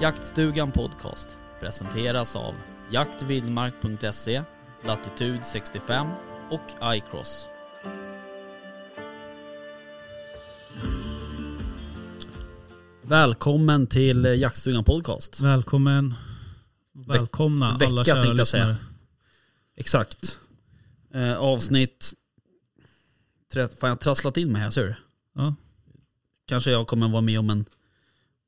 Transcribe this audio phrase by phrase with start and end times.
[0.00, 2.54] Jaktstugan Podcast presenteras av
[2.90, 4.42] jaktvildmark.se,
[4.84, 6.06] Latitude 65
[6.50, 7.48] och iCross.
[13.02, 15.40] Välkommen till Jaktstugan Podcast.
[15.40, 16.14] Välkommen.
[16.92, 18.64] Välkomna vecka alla kära jag säga.
[18.64, 18.76] lyssnare.
[19.76, 20.38] Exakt.
[21.14, 22.12] Eh, avsnitt...
[23.54, 24.94] Fan jag har trasslat in mig här ser du.
[25.34, 25.54] Ja.
[26.46, 27.64] Kanske jag kommer vara med om en,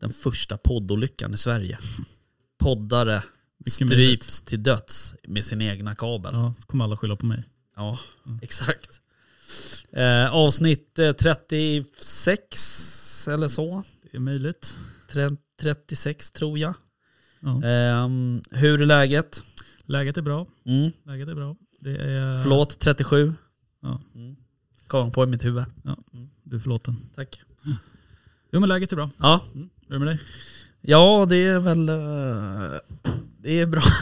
[0.03, 1.79] den första poddolyckan i Sverige.
[2.59, 3.23] Poddare
[3.59, 6.35] Mycket stryps till döds med sin egna kabel.
[6.35, 7.45] Ja, Ja, så kommer alla skylla på mig.
[8.43, 9.01] exakt.
[9.93, 13.83] Eh, avsnitt eh, 36 eller så.
[14.11, 14.77] Det är möjligt.
[15.11, 16.75] Tre- 36 tror jag.
[17.41, 17.65] Ja.
[17.65, 19.43] Ehm, hur är läget?
[19.83, 20.47] Läget är bra.
[20.65, 20.91] Mm.
[21.05, 21.57] Läget är bra.
[21.81, 22.43] Det är...
[22.43, 23.35] Förlåt, 37.
[23.83, 24.01] Ja.
[24.15, 24.37] Mm.
[24.87, 25.65] Kom på i mitt huvud.
[26.43, 26.97] Du är förlåten.
[27.15, 27.41] Tack.
[28.53, 29.11] Jo men läget är bra.
[29.19, 29.43] Ja,
[29.93, 30.25] Hur är det med dig?
[30.81, 31.89] ja det är väl...
[31.89, 32.79] eh,
[33.39, 33.83] det är bra.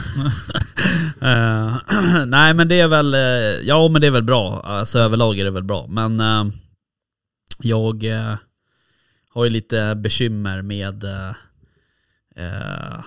[1.21, 1.77] Eh,
[2.27, 3.13] nej men det är väl...
[3.13, 3.19] eh,
[3.67, 4.61] ja men det är väl bra.
[4.61, 5.87] Alltså överlag är det väl bra.
[5.87, 6.21] Men
[7.59, 8.03] jag
[9.29, 11.05] har ju lite bekymmer med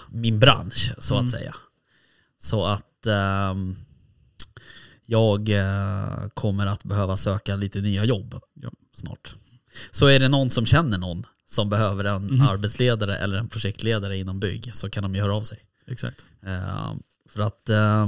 [0.09, 1.25] min bransch så Mm.
[1.27, 1.55] att säga.
[2.39, 3.77] Så att ehm,
[5.07, 5.51] jag
[6.35, 8.71] kommer att behöva söka lite nya jobb Ja.
[8.97, 9.35] snart.
[9.91, 12.41] Så är det någon som känner någon som behöver en Mhm.
[12.49, 15.59] arbetsledare eller en projektledare inom bygg så kan de ju höra av sig.
[15.87, 16.25] Exakt.
[16.47, 16.93] Eh,
[17.29, 18.07] för att eh,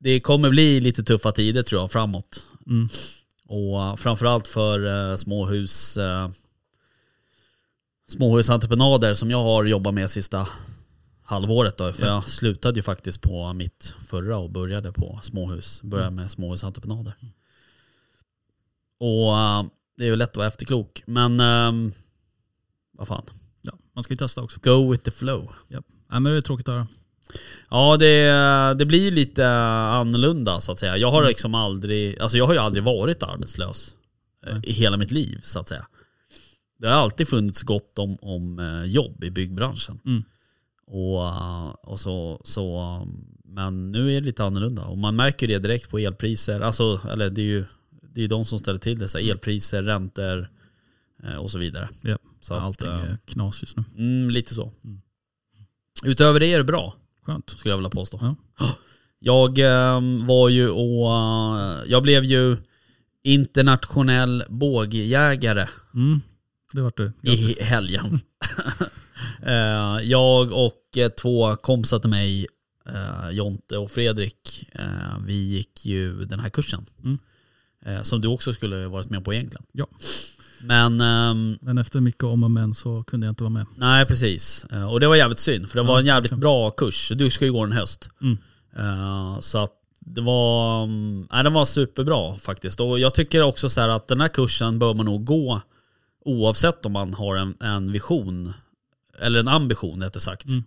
[0.00, 2.42] det kommer bli lite tuffa tider tror jag framåt.
[2.66, 2.88] Mm.
[3.46, 5.98] Och eh, framförallt för eh, småhus
[8.08, 10.48] småhusentreprenader som jag har jobbat med sista
[11.22, 11.92] halvåret då.
[11.92, 12.12] För Ja.
[12.12, 15.82] jag slutade ju faktiskt på mitt förra och började på småhus.
[15.82, 16.20] Började Mm.
[16.22, 17.14] med småhusentreprenader.
[19.00, 19.64] Och eh,
[19.96, 21.02] det är ju lätt att vara efterklok.
[21.06, 21.92] Men ehm,
[22.98, 23.22] vad fan.
[23.62, 24.60] Ja, man ska ju testa också.
[24.62, 25.52] Go with the flow.
[25.68, 25.80] Nej
[26.20, 26.86] men det är tråkigt att höra.
[27.70, 28.28] Ja det,
[28.78, 30.96] det blir lite annorlunda så att säga.
[30.96, 31.28] Jag har Mm.
[31.28, 33.94] liksom aldrig, alltså jag har ju aldrig varit arbetslös
[34.46, 34.62] eh, Nej.
[34.66, 35.86] i hela mitt liv så att säga.
[36.78, 40.00] Det har alltid funnits gott om, om eh, jobb i byggbranschen.
[40.06, 40.24] Mm.
[40.86, 44.84] Och, eh, och så, så, um, men nu är det lite annorlunda.
[44.84, 46.60] Och man märker det direkt på elpriser.
[46.60, 47.64] Alltså, eller det är ju
[48.14, 49.08] det är de som ställer till det.
[49.08, 50.50] Så här, elpriser, räntor
[51.38, 51.88] och så vidare.
[52.02, 53.84] Ja, Så Allting att, eh, är knas just nu.
[53.96, 54.72] mm, lite så.
[54.84, 55.00] Mm.
[56.04, 57.50] Utöver det är det bra Skönt.
[57.50, 58.36] skulle jag vilja påstå.
[58.58, 58.66] Ja.
[59.18, 62.56] Jag ehm, var ju och, eh, jag blev ju
[63.24, 66.20] internationell bågjägare Mm.
[66.72, 67.12] Det vart du.
[67.22, 68.20] i helgen.
[69.42, 72.46] Eh, jag och två kompisar till mig,
[73.32, 74.64] Jonte och Fredrik,
[75.26, 76.86] vi gick ju den här kursen.
[77.04, 77.18] Mm.
[78.04, 79.64] Som du också skulle varit med på egentligen.
[79.72, 79.86] Ja.
[80.60, 83.66] Men ehm, Men efter mycket om och men så kunde jag inte vara med.
[83.76, 84.64] Nej precis.
[84.72, 86.40] Eh, Och det var jävligt synd för det var Ja, en jävligt verkligen.
[86.40, 87.12] bra kurs.
[87.14, 88.10] Du ska ju gå den i höst.
[88.22, 88.38] Mm.
[88.76, 92.80] Eh, Så att det var, mm, nej, den var superbra faktiskt.
[92.80, 95.60] Och jag tycker också så här att den här kursen bör man nog gå
[96.24, 98.52] oavsett om man har en, en vision,
[99.20, 100.64] eller en ambition rättare sagt, Mm.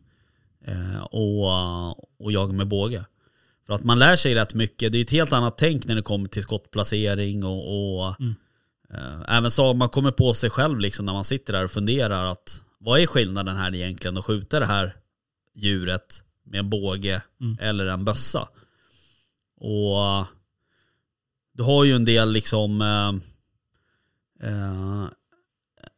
[0.66, 1.89] eh, och,
[2.23, 3.05] och jaga med båge.
[3.67, 4.91] För att man lär sig rätt mycket.
[4.91, 7.61] Det är ett helt annat tänk när det kommer till skottplacering och,
[8.07, 8.35] och Mm.
[8.94, 12.31] Eh, även så man kommer på sig själv liksom när man sitter där och funderar
[12.31, 14.95] att vad är skillnaden här egentligen att skjuta det här
[15.55, 17.57] djuret med en båge Mm.
[17.61, 18.47] eller en bössa.
[19.61, 20.25] Och
[21.53, 23.13] du har ju en del liksom eh,
[24.49, 25.05] eh,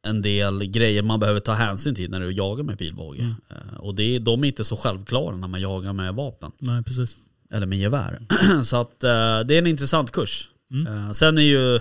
[0.04, 3.21] en del grejer man behöver ta hänsyn till när du jagar med pilbåge.
[3.21, 3.36] Mm.
[3.50, 6.51] Eh, och det är, de är inte så självklara när man jagar med vapen.
[6.57, 7.16] Nej precis.
[7.51, 8.19] Eller med gevär.
[8.63, 10.50] så att eh, det är en intressant kurs.
[10.71, 10.88] Mm.
[10.88, 11.80] Eh, sen är ju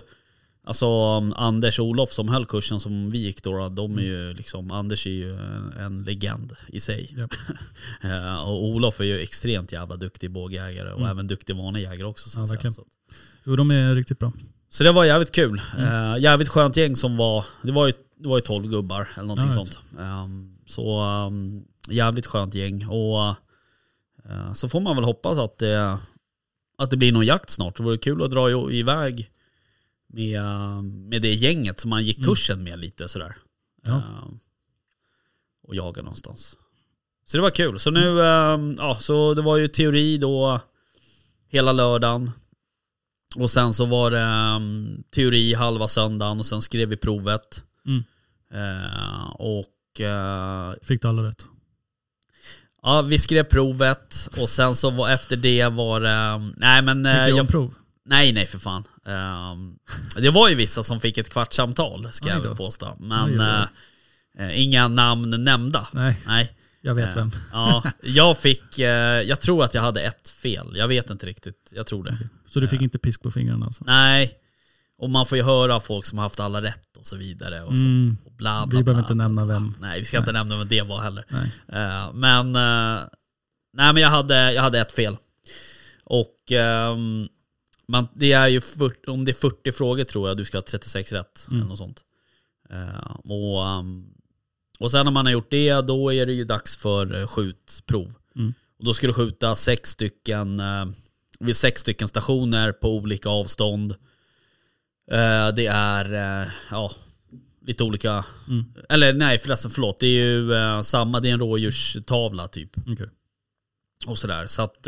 [0.70, 0.87] Alltså
[1.37, 5.06] Anders och Olof som höll kursen som vi gick då, de är ju liksom, Anders
[5.06, 7.14] är ju en, en legend i sig.
[7.19, 7.31] Japp.
[8.02, 11.11] Eh, och Olof är ju extremt jävla duktig bågjägare och Mm.
[11.11, 12.28] även duktig vanlig jägare också.
[12.31, 12.72] Så, Ja, verkligen.
[12.72, 12.84] så,
[13.44, 14.32] Jo de är riktigt bra.
[14.69, 15.61] så det var jävligt kul.
[15.78, 16.12] Mm.
[16.14, 19.26] Eh, jävligt skönt gäng som var, det var ju, det var ju 12 gubbar eller
[19.28, 19.78] någonting Ja, sånt.
[20.00, 22.87] Ehm, så ehm, jävligt skönt gäng.
[22.88, 23.28] Och
[24.31, 25.99] eh, så får man väl hoppas att det,
[26.78, 27.76] att det blir någon jakt snart.
[27.76, 29.31] Det vore kul att dra i- iväg
[30.12, 30.43] med,
[30.85, 32.27] med det gänget som man gick Mm.
[32.29, 33.37] kursen med lite sådär.
[33.87, 33.93] Ja.
[33.97, 34.39] Ehm,
[35.62, 36.57] och jaga någonstans.
[37.27, 37.79] Så det var kul.
[37.79, 40.61] Så nu, eh, ja, så det var ju teori då
[41.49, 42.31] hela lördagen.
[43.37, 47.65] Och sen så var det um, teori halva söndagen och sen skrev vi provet.
[47.87, 48.03] Mm.
[48.55, 51.45] Eh, och eh, Fick du alla rätt?
[52.83, 57.03] ja, vi skrev provet och sen så var, efter det var det, nej men...
[57.03, 57.75] du jag- omprov?
[58.05, 58.85] Nej, nej för fan.
[59.11, 59.77] Ehm,
[60.17, 62.97] det var ju vissa som fick ett kvartssamtal, ska jag påstå.
[63.01, 63.41] Men
[64.39, 65.89] eh, inga namn nämnda.
[65.93, 66.53] Nej, Nej.
[66.81, 67.31] jag vet Eh, vem.
[67.53, 68.79] Ja, jag fick,
[69.27, 70.73] jag tror att jag hade ett fel.
[70.77, 72.19] Jag vet inte riktigt, jag tror det.
[72.49, 73.85] Så du fick inte pisk på fingrarna alltså?
[73.87, 74.33] Nej,
[74.99, 77.62] och man får ju höra folk som har haft alla rätt och så vidare.
[77.62, 78.17] Och så, Mm.
[78.25, 79.55] och bla, bla, Vi behöver bla, inte bla, nämna bla.
[79.55, 79.75] vem.
[79.81, 81.25] Nej, vi ska inte nämna vem det var heller.
[81.29, 81.53] Nej.
[81.69, 83.03] Eh, men, eh,
[83.73, 85.17] nej men jag hade, jag hade ett fel.
[86.05, 87.29] Och ehm,
[87.90, 90.62] man, det är ju 40, om det är 40 frågor tror jag du ska ha
[90.62, 91.46] 36 rätt.
[91.50, 91.66] Mm.
[91.66, 92.04] Eller sånt.
[92.70, 94.06] Eh, och, ehm,
[94.78, 98.14] och sen när man har gjort det, då är det ju dags för eh, skjutprov.
[98.37, 98.54] Mm.
[98.78, 100.87] Och då ska du skjuta sex stycken, eh,
[101.40, 103.92] vid sex stycken stationer på olika avstånd.
[105.10, 106.92] Eh, det är, eh, ja,
[107.66, 108.64] lite olika, Mm.
[108.88, 112.70] eller nej förresten förlåt, det är ju samma, det är en rådjurstavla typ.
[112.87, 113.08] Okej.
[114.06, 114.46] Och sådär.
[114.46, 114.87] Så att,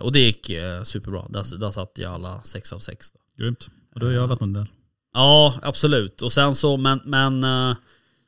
[0.00, 1.26] och det gick eh, superbra.
[1.28, 3.12] Där, där satt jag alla sex av sex.
[3.12, 3.18] Då.
[3.42, 3.68] Grymt.
[3.94, 4.66] Och du har ju övat en del.
[5.12, 6.22] Ja, absolut.
[6.22, 7.76] Och sen så, men, men eh,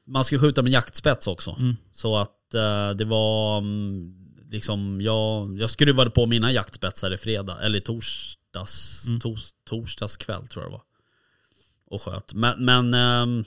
[0.06, 1.56] man ska skjuta med jaktspets också.
[1.58, 1.76] Mm.
[1.92, 4.14] Så att eh, det var mm,
[4.50, 9.20] liksom, jag, jag skruvade på mina jaktspetsar i fredag, eller i torsdags, Mm.
[9.20, 10.82] tors, torsdags kväll tror jag det var.
[11.90, 12.34] Och sköt.
[12.34, 13.44] Men, men ehm,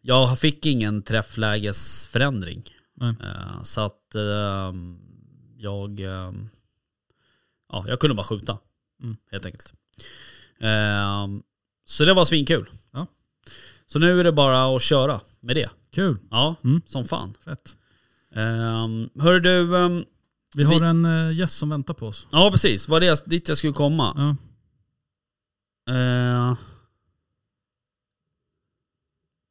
[0.00, 2.62] jag fick ingen träfflägesförändring.
[2.96, 3.14] Nej.
[3.22, 4.98] Eh, så att ehm,
[5.56, 6.48] jag, ehm,
[7.72, 8.58] ja, jag kunde bara skjuta.
[9.02, 9.16] Mm.
[9.30, 9.72] Helt enkelt.
[10.60, 11.42] Ehm,
[11.84, 12.68] så det var svinkul.
[12.92, 13.06] Ja.
[13.86, 15.70] Så nu är det bara att köra med det.
[15.90, 16.18] Kul.
[16.30, 16.82] Ja, Mm.
[16.86, 17.34] som fan.
[17.44, 17.76] Fett.
[18.34, 20.04] Um, hör du, ehm,
[20.54, 22.26] Vi har Vi- en uh, gäst som väntar på oss.
[22.32, 24.36] ja precis, var det dit jag skulle komma?
[25.86, 25.94] Ja.
[25.94, 26.56] Eh,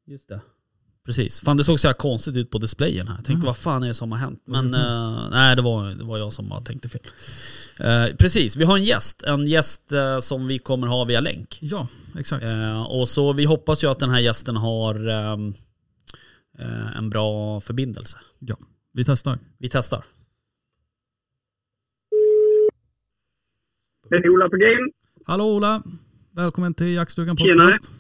[0.06, 0.41] just det.
[1.06, 1.39] Precis.
[1.42, 3.15] Fan det såg så här konstigt ut på displayen här.
[3.15, 3.50] Jag tänkte Ja.
[3.50, 4.44] vad fan är det som har hänt?
[4.45, 7.01] Men det eh, nej det var, det var jag som bara tänkte fel.
[7.80, 9.24] Eh, precis, vi har en gäst.
[9.24, 11.57] En gäst eh, som vi kommer ha via länk.
[11.62, 11.88] ja,
[12.19, 12.44] exakt.
[12.51, 15.38] Eh, och så vi hoppas ju att den här gästen har eh,
[16.98, 18.19] en bra förbindelse.
[18.94, 19.39] Vi testar.
[19.57, 20.06] Vi testar.
[24.09, 24.92] Det är Ola på game.
[25.25, 25.83] Hallå Ola!
[26.31, 27.92] Välkommen till Jaktstugan podcast.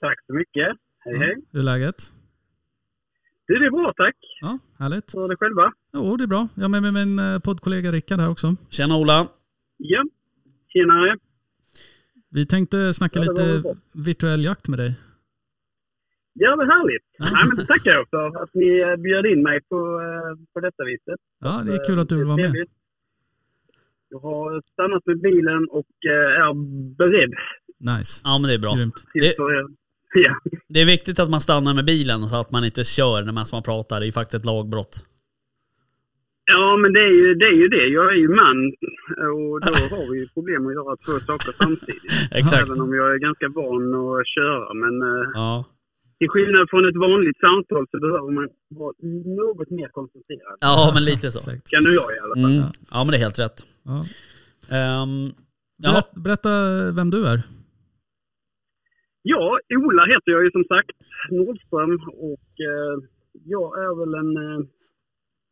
[0.00, 0.76] Tack så mycket.
[1.04, 1.34] Hej hej.
[1.52, 2.12] Hur är läget?
[3.46, 4.16] Du, det är bra tack.
[4.40, 5.10] Ja, härligt.
[5.10, 5.72] Så det själva?
[5.92, 6.48] Jo, det är bra.
[6.54, 8.46] Jag är med, med min eh, poddkollega Rickard här också.
[8.70, 9.28] Tjena Ola.
[9.76, 10.04] Ja.
[10.68, 11.16] Tjenare.
[12.30, 13.62] Vi tänkte snacka Ja, lite
[13.94, 14.94] virtuell jakt med dig.
[16.32, 17.02] Ja, vad härligt.
[17.18, 17.24] Ja.
[17.32, 20.84] Nej, men tackar jag för att ni eh, bjöd in mig på, eh, på detta
[20.84, 21.20] viset.
[21.40, 22.66] Ja, det är kul att du vill vara med.
[24.08, 26.54] Jag har stannat med bilen och är
[26.96, 27.32] beredd.
[27.78, 28.20] Nice.
[28.24, 28.74] Ja men det är bra.
[29.14, 29.36] Det-
[30.14, 30.34] ja.
[30.68, 33.46] Det är viktigt att man stannar med bilen så att man inte kör när man,
[33.52, 34.00] man pratar.
[34.00, 34.94] Det är ju faktiskt ett lagbrott.
[36.44, 37.86] ja, men det är, ju, det är ju det.
[37.98, 38.58] Jag är ju man
[39.36, 42.12] och då har vi ju problem att göra två saker samtidigt.
[42.30, 42.68] Exakt.
[42.68, 44.74] Även om jag är ganska van att köra.
[44.74, 45.64] Men eh, Ja.
[46.18, 48.48] Till skillnad från ett vanligt samtal så behöver man
[48.80, 48.94] vara
[49.42, 50.56] något mer koncentrerad.
[50.60, 51.38] ja, men lite så.
[51.38, 51.70] Exakt.
[51.70, 52.52] Kan du jag i alla fall.
[52.56, 52.64] Mm.
[52.90, 53.58] Ja men det är helt rätt.
[53.90, 53.98] Ja.
[54.76, 55.32] Ehm,
[55.82, 56.50] ja, Berätta, berätta
[56.98, 57.42] vem du är.
[59.22, 60.96] Ja, Ola heter jag ju som sagt.
[61.30, 61.94] Nordström
[62.30, 62.96] och eh,
[63.44, 64.66] jag är väl en eh,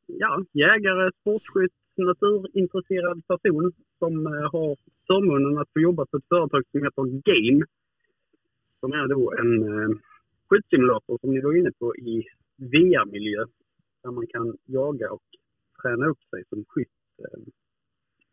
[0.06, 6.62] ja, jägare, sportskytt, naturintresserad person som eh, har förmånen att få jobba på ett företag
[6.70, 7.64] som heter Game.
[8.80, 9.88] Som är då en eh,
[10.48, 12.24] skyddssimulator som ni var inne på i
[12.56, 13.44] VR-miljö.
[14.02, 15.28] Där man kan jaga och
[15.82, 17.40] träna upp sig som skytt eh,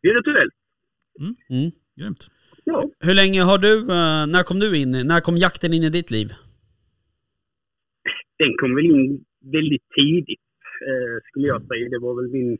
[0.02, 0.54] virtuellt.
[1.50, 1.72] mm.
[1.96, 2.32] Grymt.
[3.00, 6.12] Hur länge har du, eh, när kom du in, när kom jakten in i ditt
[6.12, 6.28] liv?
[8.40, 9.26] den kom väl in
[9.58, 10.48] väldigt tidigt,
[10.90, 11.90] eh, skulle jag säga.
[11.90, 12.58] Det var väl min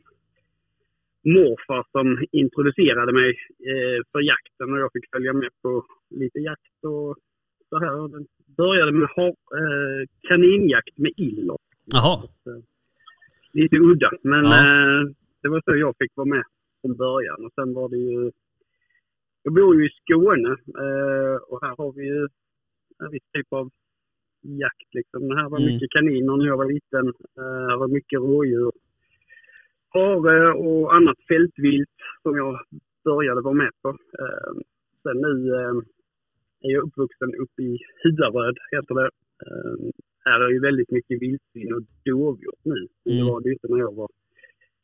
[1.34, 3.30] morfar som introducerade mig
[3.70, 7.16] eh, för jakten och jag fick följa med på lite jakt och
[7.68, 8.08] så här.
[8.08, 9.08] Den började med
[10.28, 11.56] kaninjakt med iller.
[11.84, 12.22] Jaha.
[13.52, 15.14] Lite udda, men Ja.
[15.42, 16.44] det var så jag fick vara med
[16.80, 17.44] från början.
[17.44, 18.30] Och sen var det ju...
[19.42, 20.48] Jag bor ju i Skåne
[20.84, 22.28] eh, och här har vi ju
[23.04, 23.70] en viss typ av
[24.42, 24.94] jakt.
[24.94, 25.28] Liksom.
[25.28, 25.72] Det här var Mm.
[25.72, 27.06] mycket kaniner när jag var liten.
[27.38, 28.72] Eh, det var mycket rådjur.
[29.94, 32.60] Hare och annat fältvilt som jag
[33.04, 33.88] började vara med på.
[33.88, 34.52] Eh,
[35.02, 39.10] sen nu är jag uppvuxen uppe i Hudaröd, heter det.
[40.24, 42.86] Här är ju väldigt mycket vildsvin och dovhjort nu.
[43.04, 43.26] Det Mm.
[43.26, 44.08] var det inte när jag var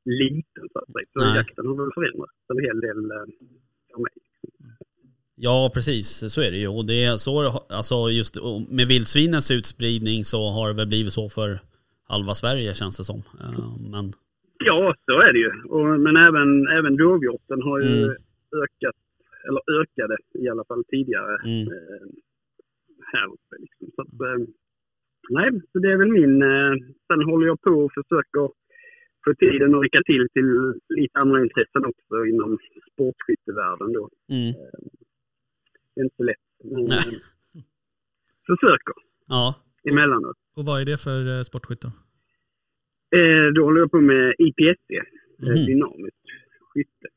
[0.04, 1.06] liten så att säga.
[1.12, 1.36] Så Nej.
[1.36, 3.00] jakten har väl förändrats en hel del
[3.92, 4.16] för mig.
[5.36, 6.32] Ja, precis.
[6.34, 6.68] Så är det ju.
[6.68, 8.36] Och det är så, alltså just
[8.68, 11.60] med vildsvinens utspridning så har det väl blivit så för
[12.08, 13.18] halva Sverige känns det som.
[13.40, 14.12] Eh, Men
[14.64, 15.52] Ja, så är det ju.
[15.74, 18.10] Och, men även, även dovhjorten har ju Mm.
[18.64, 18.96] ökat,
[19.48, 22.06] eller ökade i alla fall tidigare mm, eh,
[23.12, 23.54] här uppe.
[23.60, 23.86] Liksom.
[23.94, 24.46] Så att, eh,
[25.28, 26.34] nej, så det är väl min...
[27.06, 28.50] Sen håller jag på och försöker
[29.24, 30.48] få tiden att räcka till till
[30.88, 32.58] lite andra intressen också inom
[32.92, 34.10] sportskyttevärlden då.
[34.28, 34.52] mm.
[35.94, 36.98] Det är inte så lätt, men Nej.
[36.98, 37.62] eh,
[38.46, 38.94] försöker
[39.26, 39.54] Ja,
[39.90, 40.36] emellanåt.
[40.56, 41.88] Och vad är det för eh, sportskytt då?
[43.18, 45.02] Eh, då håller jag på med IPSC, eh,
[45.38, 45.66] Mhm.
[45.66, 46.18] dynamiskt
[46.60, 47.08] skytte.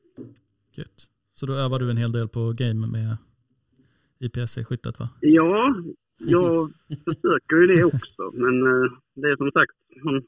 [0.76, 0.98] Gött.
[1.34, 3.16] Så då övar du en hel del på game med
[4.20, 5.08] IPSC-skyttet va?
[5.20, 5.74] Ja,
[6.18, 6.70] jag
[7.04, 8.30] försöker ju det också.
[8.34, 9.72] Men eh, det är som sagt,
[10.04, 10.22] man,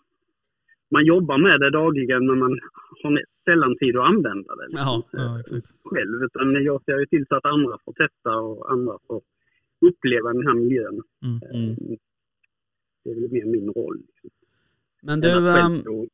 [0.91, 2.61] man jobbar med det dagligen men man
[3.03, 5.73] har sällan tid att använda det liksom, eh, Ja, exakt.
[5.85, 6.23] själv.
[6.27, 9.21] Utan jag ser ju till så att andra får testa och andra får
[9.89, 10.97] uppleva den här miljön.
[11.25, 11.41] Mm.
[11.43, 11.97] Eh, Mm.
[13.05, 13.97] Det är väl mer min roll.
[13.97, 14.31] Liksom.
[15.03, 15.29] men du,
[15.59, 16.07] ehm, stå-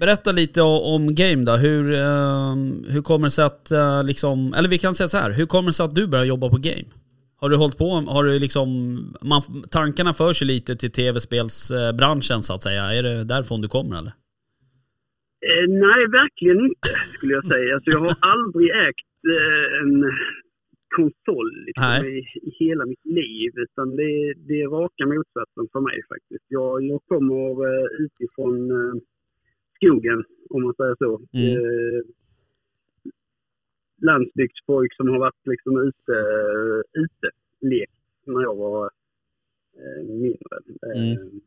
[0.00, 1.52] berätta lite om game då.
[1.56, 5.30] Hur, ehm, hur kommer det sig att, eh, liksom, eller vi kan säga så här,
[5.30, 6.84] hur kommer det sig att du började jobba på game?
[7.40, 8.68] Har du hållit på, har du liksom,
[9.30, 12.82] man, tankarna för sig lite till tv-spelsbranschen så att säga.
[12.82, 14.12] Är det därifrån du kommer eller?
[15.48, 17.74] Eh, nej, verkligen inte skulle jag säga.
[17.74, 19.92] Alltså, jag har aldrig ägt eh, en
[20.96, 22.18] konsol liksom, i,
[22.48, 23.50] i hela mitt liv.
[23.64, 26.44] Utan det, det är raka motsatsen för mig faktiskt.
[26.48, 28.94] Jag, jag kommer eh, utifrån eh,
[29.76, 31.12] skogen, om man säger så.
[31.16, 32.02] Mm.
[34.00, 36.16] Eh, landsbygdspojk som har varit liksom ute,
[36.92, 37.30] ute
[37.60, 37.92] lekt
[38.26, 38.90] när jag var
[39.76, 40.56] eh, mindre.
[40.94, 41.40] Eh, Mm.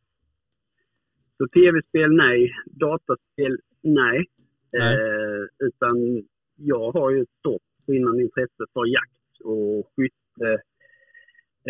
[1.37, 4.25] Så tv-spel nej, dataspel nej.
[4.71, 4.95] Nej.
[4.95, 6.23] Eh, utan
[6.55, 10.61] jag har ju ett stort brinnande intresse för jakt och skytte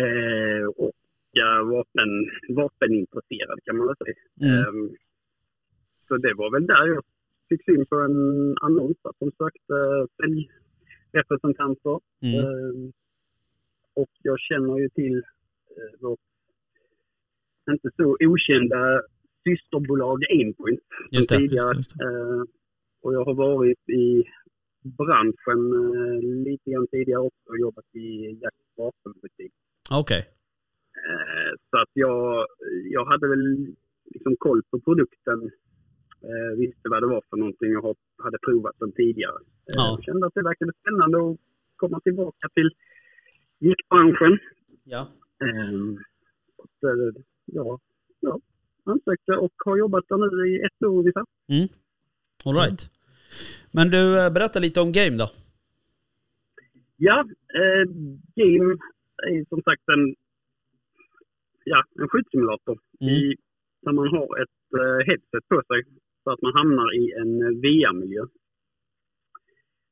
[0.04, 0.92] eh, och
[1.70, 2.10] vapen,
[2.48, 4.14] vapenintresserad kan man väl säga.
[4.40, 4.68] Mm.
[4.68, 4.96] Ehm,
[5.92, 7.04] så det var väl där jag
[7.48, 8.18] fick syn på en
[8.60, 10.06] annons att de sökte
[11.14, 12.00] säljrepresentanter.
[12.22, 12.40] Mm.
[12.40, 12.92] Ehm,
[13.94, 15.16] och jag känner ju till
[15.76, 16.20] eh, vårt
[17.70, 19.02] inte så okända
[19.44, 20.80] systerbolag Aimpoint
[21.10, 21.76] Just det, tidigare.
[21.76, 22.04] just det.
[22.04, 22.42] Eh,
[23.02, 24.24] och jag har varit i
[24.82, 25.62] branschen
[25.94, 29.52] eh, lite grann tidigare också och jobbat i jakt och vapenbutik.
[29.90, 30.22] Okej.
[31.04, 32.46] Eh, så att jag,
[32.90, 35.50] jag hade väl liksom koll på produkten.
[36.28, 39.38] Eh, visste vad det var för någonting jag hade provat den tidigare.
[39.66, 39.90] Eh, Ja.
[39.98, 41.36] Jag kände att det verkade spännande att
[41.76, 42.70] komma tillbaka till
[43.58, 44.38] jaktbranschen.
[44.84, 45.08] Ja.
[45.40, 45.80] Eh,
[46.56, 47.78] och, eh, ja,
[48.20, 48.40] ja,
[48.84, 51.24] ansökte och har jobbat där nu i ett år ungefär.
[52.44, 52.90] All right.
[53.72, 55.28] Men du, eh, berätta lite om game då.
[56.96, 57.20] Ja,
[57.54, 57.84] eh,
[58.34, 58.78] Game
[59.22, 60.14] är som sagt en,
[61.64, 63.14] ja, en skyddssimulator Mm.
[63.14, 63.36] i,
[63.82, 65.82] där man har ett eh, headset på sig
[66.24, 68.24] så att man hamnar i en eh, VR-miljö.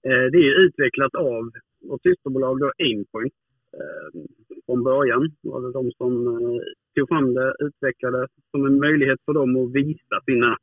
[0.08, 1.50] Eh, det är utvecklat av
[1.88, 3.34] vårt systerbolag då Aimpoint
[3.78, 4.20] eh,
[4.66, 5.30] från början.
[5.40, 6.60] Var det de som eh,
[6.94, 10.56] tog fram det, utvecklade som en möjlighet för dem att visa sina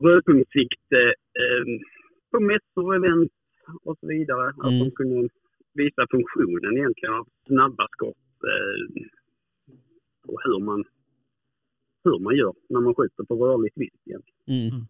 [0.00, 1.14] rödpunktssikte
[2.30, 3.32] på mässor och event
[3.82, 4.48] och så vidare.
[4.48, 4.78] Att Mm.
[4.78, 5.28] de kunde
[5.74, 8.16] visa funktionen egentligen av snabba skott
[10.26, 10.84] och hur man,
[12.04, 14.40] hur man gör när man skjuter på rörligt vilt egentligen.
[14.48, 14.86] Mm.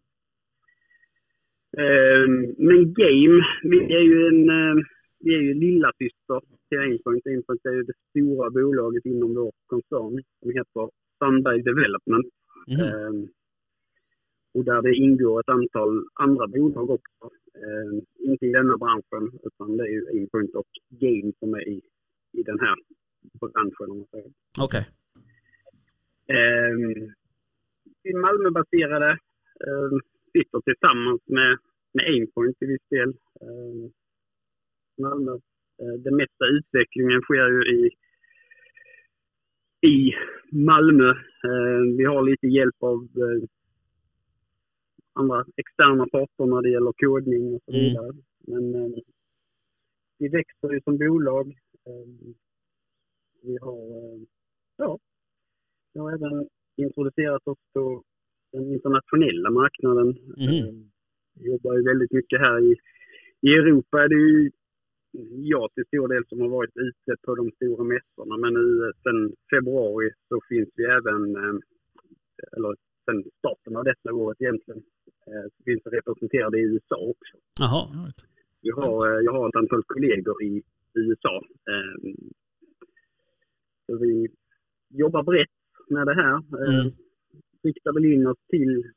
[1.78, 4.84] Eh, men Game, vi är ju en eh,
[5.20, 7.26] vi är ju lilla syster till Aimpoint.
[7.26, 12.26] Aimpoint är ju det stora bolaget inom vår koncern som heter Sandberg Development.
[12.68, 13.12] Eh,
[14.54, 17.24] och där det ingår ett antal andra bolag också.
[17.54, 21.80] Eh, inte i denna branschen, utan det är ju Aimpoint och Game som är i,
[22.32, 22.76] i den här
[23.40, 24.06] branschen.
[24.60, 24.86] Okej.
[28.02, 29.10] Vi är Malmöbaserade.
[29.66, 29.98] Eh,
[30.32, 31.58] sitter tillsammans med,
[31.94, 33.08] med Aimpoint till viss del.
[33.40, 33.90] Eh,
[35.02, 35.32] Malmö.
[35.82, 37.90] Eh, den mesta utvecklingen sker ju i,
[39.92, 40.14] i
[40.52, 41.10] Malmö.
[41.48, 43.48] Eh, vi har lite hjälp av eh,
[45.12, 47.80] andra externa parter när det gäller kodning och så Mm.
[47.84, 48.12] vidare.
[48.38, 48.98] Men eh,
[50.18, 51.54] vi växer ju som bolag.
[53.42, 54.20] Vi har, eh,
[54.76, 54.98] ja,
[55.92, 58.02] vi har även introducerat oss på
[58.52, 60.08] den internationella marknaden.
[61.34, 62.76] Vi jobbar ju väldigt mycket här i,
[63.40, 64.02] i Europa.
[64.04, 64.50] Är det ju
[65.54, 68.36] jag till stor del som har varit ute på de stora mässorna.
[68.36, 69.18] Men nu eh, sen
[69.50, 71.54] februari så finns vi även, eh,
[72.56, 74.82] eller sen starten av detta året egentligen,
[75.24, 77.36] så finns vi representerade i USA också.
[77.60, 77.82] Jaha.
[78.60, 80.62] Jag har, jag har ett antal kollegor i
[80.94, 81.36] USA.
[81.70, 82.12] Eh,
[83.86, 84.28] Så vi
[84.88, 85.48] jobbar brett
[85.88, 86.36] med det här.
[86.68, 86.92] Mm.
[87.62, 88.92] Riktar väl in oss till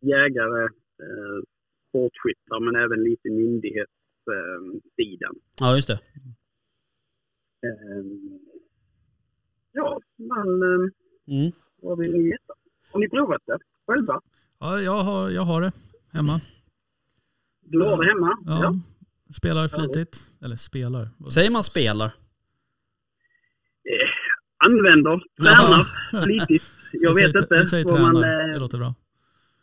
[0.00, 1.42] jägare, eh,
[1.88, 5.34] sportskyttar men även lite myndighetssidan.
[5.60, 6.00] Ja, just det.
[7.66, 8.04] Eh,
[9.74, 10.88] Ja, man, eh,
[11.34, 11.52] Mm.
[11.82, 12.52] vad vill ni veta?
[12.92, 14.20] Har ni provat det själva?
[14.58, 15.72] Ja, jag har, jag har det
[16.12, 16.40] hemma.
[17.60, 18.38] Du har det hemma?
[18.46, 18.74] Ja.
[19.36, 20.16] Spelar flitigt.
[20.44, 21.08] Eller spelar.
[21.30, 22.06] Säger man spelar?
[22.06, 22.12] Eh,
[24.56, 25.84] Använder, tränar
[26.24, 26.64] flitigt.
[26.92, 28.48] Jag vet inte Vi säger vad man tränar.
[28.48, 28.94] eh, Det låter bra.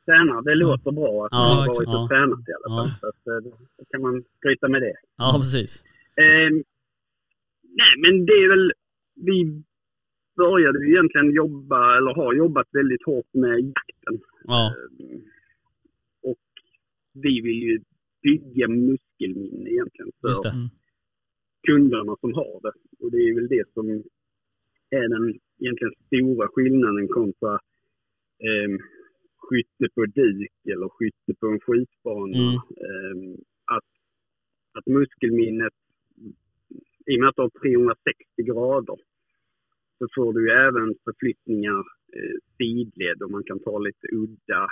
[0.06, 0.42] tränar.
[0.42, 2.08] Det låter bra att Ja, man har varit och Ja.
[2.10, 2.90] tränat i alla fall.
[2.92, 2.98] Ja.
[3.02, 4.94] Så att, eh, då kan man skryta med det.
[5.18, 5.84] Ja, precis.
[6.16, 6.50] Eh,
[7.82, 8.74] nej, men det är väl...
[9.16, 9.64] Vi
[10.38, 14.20] började ju egentligen jobba, eller har jobbat väldigt hårt med jakten.
[14.44, 14.76] Ja.
[15.00, 15.20] Eh,
[16.30, 16.38] och
[17.14, 17.82] vi vill ju
[18.24, 20.34] bygga muskelminne egentligen för
[21.68, 22.74] kunderna som har det.
[23.06, 23.90] Och det är väl det som
[24.90, 27.54] är den egentligen stora skillnaden kontra
[28.48, 28.72] eh,
[29.38, 32.38] skytte på duk eller skytte på en skjutbana.
[32.38, 32.56] Mm.
[32.88, 33.40] Eh,
[33.76, 33.90] att,
[34.78, 35.74] att muskelminnet,
[37.06, 38.98] i och med att du har 360 grader,
[39.98, 41.80] så får du även förflyttningar
[42.16, 44.68] eh, sidled och man kan ta lite udda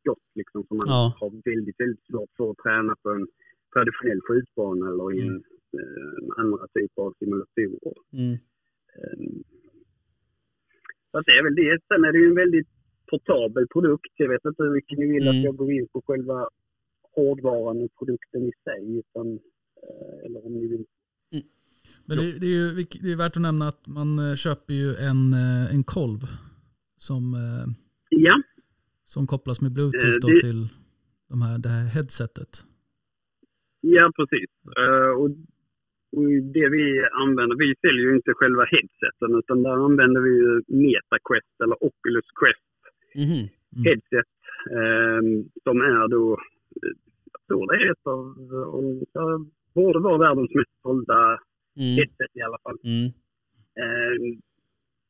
[0.00, 1.16] skott liksom som man Ja.
[1.20, 3.26] har väldigt, väldigt svårt för att träna på en
[3.74, 5.36] traditionell skjutbana eller i en
[5.78, 7.98] eh, andra typer av simulatorer.
[8.12, 8.32] Mm.
[8.96, 9.18] Eh,
[11.10, 11.78] Så att det är väl det.
[11.88, 12.68] Sen är det ju en väldigt
[13.10, 14.12] portabel produkt.
[14.16, 15.38] Jag vet inte hur mycket ni vill Mm.
[15.38, 16.48] att jag går in på själva
[17.16, 18.98] hårdvaran och produkten i sig.
[18.98, 19.26] Utan,
[19.82, 20.84] eh, eller om ni vill.
[22.08, 24.94] Men det, det, är ju det är värt att nämna att man eh, köper ju
[24.94, 26.18] en, eh, en kolv
[26.96, 27.22] som,
[28.08, 28.42] Ja,
[29.04, 30.68] som kopplas med bluetooth då det- till
[31.28, 32.64] de här, det här headsetet.
[33.80, 34.50] ja precis.
[35.18, 35.30] Och
[36.52, 41.60] det vi använder, vi säljer ju inte själva headseten utan där använder vi ju MetaQuest
[41.64, 42.62] eller Oculus Quest
[43.14, 43.48] Mhm.
[43.84, 44.30] headset
[44.70, 45.20] eh,
[45.62, 46.38] som är då,
[47.32, 48.20] jag tror det är ett av,
[48.74, 51.38] om- ja, borde vara världens mest sålda
[51.76, 51.94] Mm.
[51.96, 52.78] headset i alla fall.
[52.84, 53.04] Mm.
[53.82, 54.38] Eh,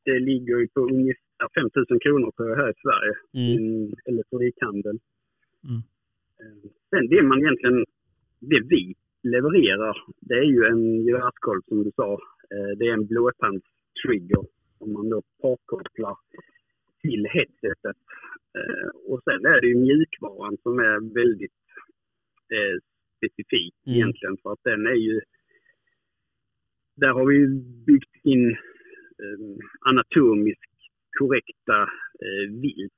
[0.04, 3.58] det ligger ju på ungefär 5 000 kronor jag här i Sverige, Mm.
[3.58, 3.94] mm.
[4.04, 4.98] elektronikhandel.
[5.68, 5.80] Mm.
[6.40, 7.84] Eh, sen det man egentligen,
[8.40, 8.94] det vi
[9.30, 12.12] levererar, det är ju en gevärskolv som du sa.
[12.50, 14.44] Eh, det är en blåtandstrigger
[14.78, 16.16] som man då parkopplar
[17.02, 17.96] till headsetet.
[18.58, 21.60] Eh, och sen är det ju mjukvaran som är väldigt
[22.54, 22.76] eh,
[23.16, 23.96] specifik Mm.
[23.96, 25.20] egentligen för att den är ju
[26.96, 27.48] där har vi
[27.86, 28.56] byggt in
[29.80, 30.72] anatomiskt
[31.18, 31.88] korrekta
[32.62, 32.92] vilt.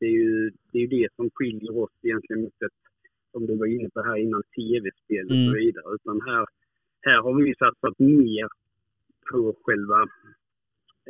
[0.00, 2.80] Det, är ju, det är ju det som skiljer oss egentligen mot ett,
[3.32, 5.46] som du var inne på här innan, tv-spel och Mm.
[5.50, 5.94] så vidare.
[5.94, 6.46] Utan här,
[7.06, 8.48] här har vi satsat mer
[9.30, 10.00] på själva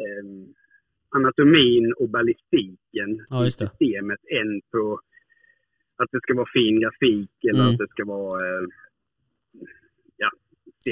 [0.02, 0.24] eh,
[1.08, 5.00] anatomin och ballistiken Ja, i systemet än på
[5.96, 7.72] att det ska vara fin grafik eller Mm.
[7.72, 8.66] att det ska vara eh,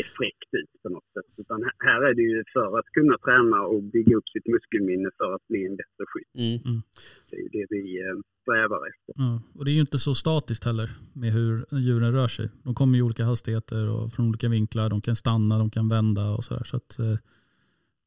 [0.02, 1.30] fräckt ut på något sätt.
[1.38, 5.34] Utan här- är det ju för att kunna träna och bygga upp sitt muskelminne för
[5.34, 6.34] att bli en bättre skytt.
[6.34, 6.82] Mm.
[7.30, 9.14] Det är ju det vi eh, strävar efter.
[9.16, 12.48] Ja, och det är ju inte så statiskt heller med hur djuren rör sig.
[12.64, 14.90] De kommer i olika hastigheter och från olika vinklar.
[14.90, 16.64] De kan stanna, de kan vända och sådär.
[16.64, 17.16] Så att, eh,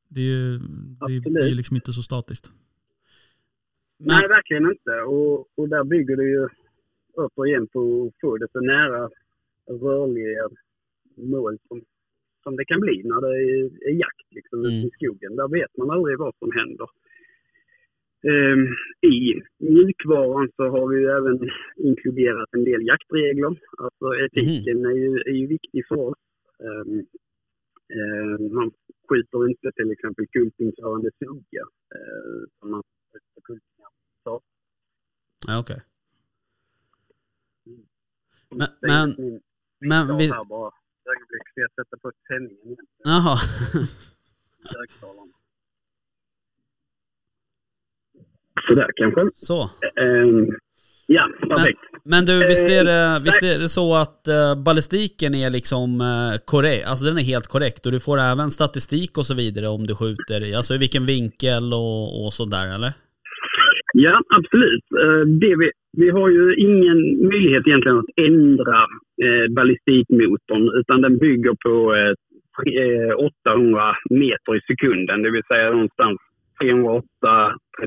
[0.10, 0.58] det är ju
[1.08, 2.52] det det är liksom inte så statiskt.
[3.99, 4.91] Nej, verkligen inte.
[5.02, 6.47] Och, och där bygger det ju
[7.13, 9.10] återigen på att få det så nära
[9.67, 10.49] rörliga
[11.20, 11.82] mål som,
[12.44, 14.72] som det kan bli när det är, är jakt liksom, Mm.
[14.72, 15.36] i skogen.
[15.36, 16.88] Där vet man aldrig vad som händer.
[18.30, 18.66] Ehm,
[19.14, 21.50] I mjukvaran så har vi även
[21.90, 23.60] inkluderat en del jaktregler.
[23.78, 26.18] Alltså etiken är, ju, är ju viktig för oss.
[26.64, 27.00] Ehm,
[27.98, 28.72] ehm, man
[29.10, 31.64] skjuter inte till exempel kultingförande sugga.
[31.96, 33.90] Uh, utan man skjuter kultingar.
[35.48, 35.82] Ja, okej.
[38.50, 39.42] Men- Det är men-
[39.80, 40.28] Men Ja, vi...
[41.12, 42.86] ögonblick ska jag sätta på tändningen igen.
[43.04, 43.38] Jaha.
[48.67, 49.22] Sådär kanske.
[49.34, 49.60] Så.
[50.02, 50.48] Ehm,
[51.08, 51.80] ja, perfekt.
[52.06, 56.38] Men du, visst är det, visst är det så att uh, ballistiken är liksom uh,
[56.45, 59.88] korrekt, alltså den är helt korrekt och du får även statistik och så vidare om
[59.88, 62.93] du skjuter, alltså i vilken vinkel och, och sådär eller?
[63.93, 64.86] Ja, absolut.
[65.04, 68.78] Eh, det vi, vi har ju ingen möjlighet egentligen att ändra
[69.26, 72.14] eh, ballistikmotorn utan den bygger på eh,
[72.58, 76.18] tre- eh, 800 meter i sekunden, det vill säga någonstans
[76.62, 77.06] 308,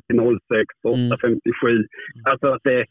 [0.08, 1.86] 3006, 857.
[2.24, 2.86] Alltså att det är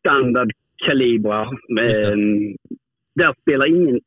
[0.00, 1.46] standardkalibrar.
[1.80, 2.16] Eh,
[3.14, 4.00] där spelar ingen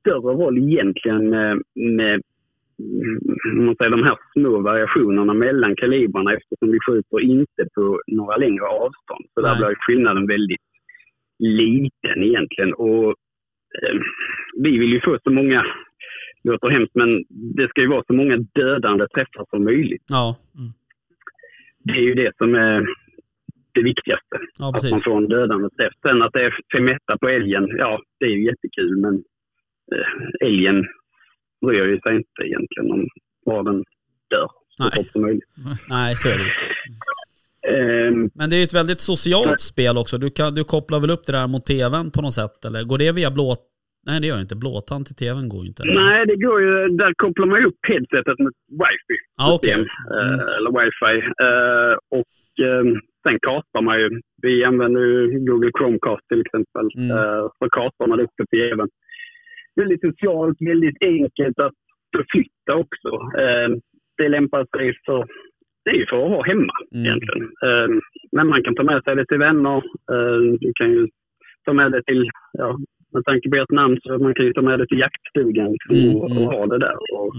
[0.00, 2.22] större roll egentligen med, med
[2.78, 8.36] mm, man säger, de här små variationerna mellan kalibrarna eftersom vi skjuter inte på några
[8.36, 9.24] längre avstånd.
[9.34, 9.58] Så där Nej.
[9.58, 10.60] blir skillnaden väldigt
[11.42, 12.74] liten egentligen.
[12.74, 13.08] Och
[13.82, 13.98] eh,
[14.62, 15.62] vi vill ju få så många,
[16.42, 20.04] det låter hemskt, men det ska ju vara så många dödande träffar som möjligt.
[20.08, 20.36] Ja,
[21.84, 22.86] Det är ju det som är
[23.74, 24.36] det viktigaste.
[24.58, 25.92] ja Att man får en dödande träff.
[26.02, 29.14] Sen att det är femetta på älgen, ja det är ju jättekul men
[29.94, 30.84] eh, älgen
[31.66, 33.08] bryr ju sig inte egentligen om
[33.44, 33.84] var den
[34.30, 35.44] dör så fort som möjligt.
[35.88, 36.44] Nej, så är det
[38.34, 40.18] Men det är ju ett väldigt socialt spel också.
[40.18, 42.64] Du, kan, du kopplar väl upp det där mot tvn på något sätt?
[42.66, 43.56] Eller går det via blå...
[44.06, 44.62] Nej, det gör det inte.
[44.64, 45.82] Blåtand till tvn går ju inte.
[45.84, 46.72] nej, det går ju,
[47.02, 49.16] där kopplar man ju upp headsetet med wifi.
[49.40, 49.74] Ja, okej.
[49.74, 49.82] system,
[50.16, 51.16] eh, eller wifi.
[51.46, 52.84] Eh, och eh,
[53.24, 54.08] sen kastar man ju.
[54.42, 55.16] Vi använder ju
[55.48, 56.86] Google Chromecast till exempel.
[56.98, 57.10] Mm.
[57.16, 58.88] Eh, så kastar man upp det på tvn.
[59.80, 61.78] Väldigt socialt, väldigt enkelt att
[62.16, 63.12] förflytta också.
[63.42, 63.68] Eh,
[64.18, 65.26] det lämpar sig för,
[65.84, 67.06] det är ju för att ha hemma Mm.
[67.06, 67.42] egentligen.
[67.66, 67.88] Eh,
[68.32, 69.76] men man kan ta med sig det till vänner.
[70.12, 71.08] Eh, du kan ju
[71.64, 72.78] ta med det till, ja,
[73.12, 75.96] med tanke på ert namn, så man kan ju ta med det till jaktstugan liksom,
[75.96, 76.42] Mm, och, mm.
[76.42, 76.96] och ha det där.
[77.18, 77.32] Och,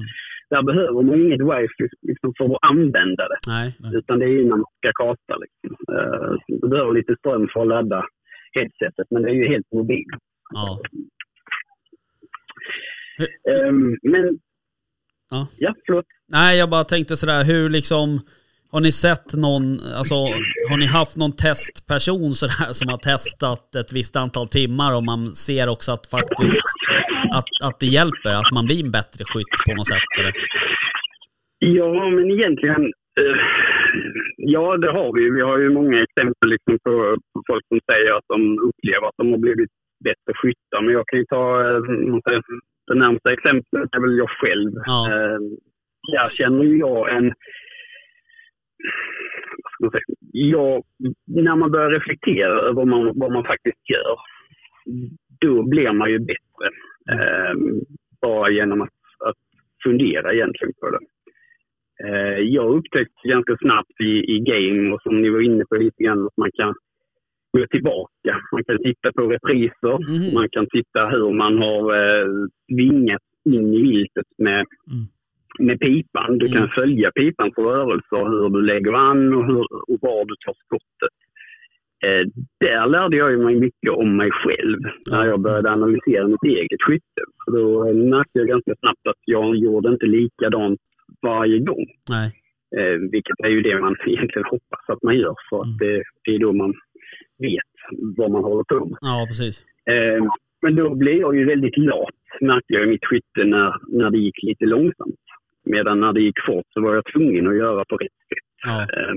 [0.49, 3.37] Där behöver man inget wifi liksom, för att använda det.
[3.47, 3.67] Nej.
[3.97, 5.33] Utan det är innan man ska kasta.
[5.43, 5.95] Liksom.
[5.95, 8.05] Eh, du behöver lite ström för att ladda
[8.53, 10.07] headsetet, men det är ju helt mobilt.
[10.53, 10.79] Ja.
[13.51, 14.39] Ehm, men,
[15.33, 15.47] Ja.
[15.57, 16.05] ja, förlåt.
[16.27, 18.07] Nej, jag bara tänkte sådär, hur liksom...
[18.73, 19.65] Har ni sett någon,
[19.99, 20.15] alltså
[20.69, 25.21] har ni haft någon testperson sådär som har testat ett visst antal timmar och man
[25.45, 26.67] ser också att faktiskt
[27.39, 30.09] att, att det hjälper, att man blir en bättre skytt på något sätt?
[30.19, 30.33] Eller?
[31.77, 32.83] Ja, men egentligen,
[33.21, 33.37] eh,
[34.55, 35.23] ja det har vi.
[35.37, 36.93] Vi har ju många exempel liksom på,
[37.33, 40.81] på folk som säger att de upplever att de har blivit bättre skyttar.
[40.81, 41.81] Men jag kan ju ta eh,
[42.87, 44.71] det närmsta exemplet är väl jag själv.
[44.85, 44.99] Ja.
[45.11, 45.39] Eh,
[46.11, 47.33] där känner jag en...
[49.63, 50.03] Vad ska man säga?
[50.31, 50.83] Jag,
[51.25, 54.17] när man börjar reflektera över vad man, vad man faktiskt gör,
[55.39, 56.65] då blir man ju bättre.
[57.11, 57.53] Eh,
[58.21, 59.37] bara genom att, att
[59.83, 60.99] fundera egentligen på det.
[62.07, 66.03] Eh, jag upptäckte ganska snabbt i, i game och som ni var inne på lite
[66.03, 66.73] grann att man kan
[67.57, 68.31] gå tillbaka.
[68.51, 69.95] Man kan titta på repriser.
[70.09, 70.33] Mhm.
[70.33, 72.27] Man kan titta hur man har eh,
[72.67, 74.65] vingat in i viltet med,
[75.59, 76.37] med pipan.
[76.37, 76.69] Du kan Mm.
[76.69, 79.59] följa pipans rörelser, hur du lägger an och, hur,
[79.91, 81.15] och var du tar skottet.
[82.05, 82.25] Eh,
[82.59, 84.79] där lärde jag mig mycket om mig själv
[85.11, 87.21] när jag började analysera mitt eget skytte.
[87.45, 90.79] För då eh, märkte jag ganska snabbt att jag gjorde inte likadant
[91.21, 91.85] varje gång.
[92.09, 92.31] Nej.
[92.77, 96.31] Eh, vilket är ju det man egentligen hoppas att man gör för att det, det
[96.35, 96.73] är då man
[97.37, 97.73] vet
[98.17, 98.97] vad man håller på med.
[99.01, 99.65] Ja, precis.
[99.89, 100.23] Eh,
[100.61, 104.17] men då blev jag ju väldigt lat, märkte jag i mitt skytte när, när det
[104.17, 105.23] gick lite långsamt.
[105.65, 108.49] Medan när det gick fort så var jag tvungen att göra på rätt sätt.
[108.65, 108.81] Ja.
[108.81, 109.15] Eh,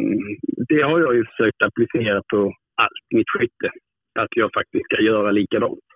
[0.68, 3.70] det har jag ju försökt applicera på allt mitt skytte.
[4.18, 5.87] Att jag faktiskt ska göra likadant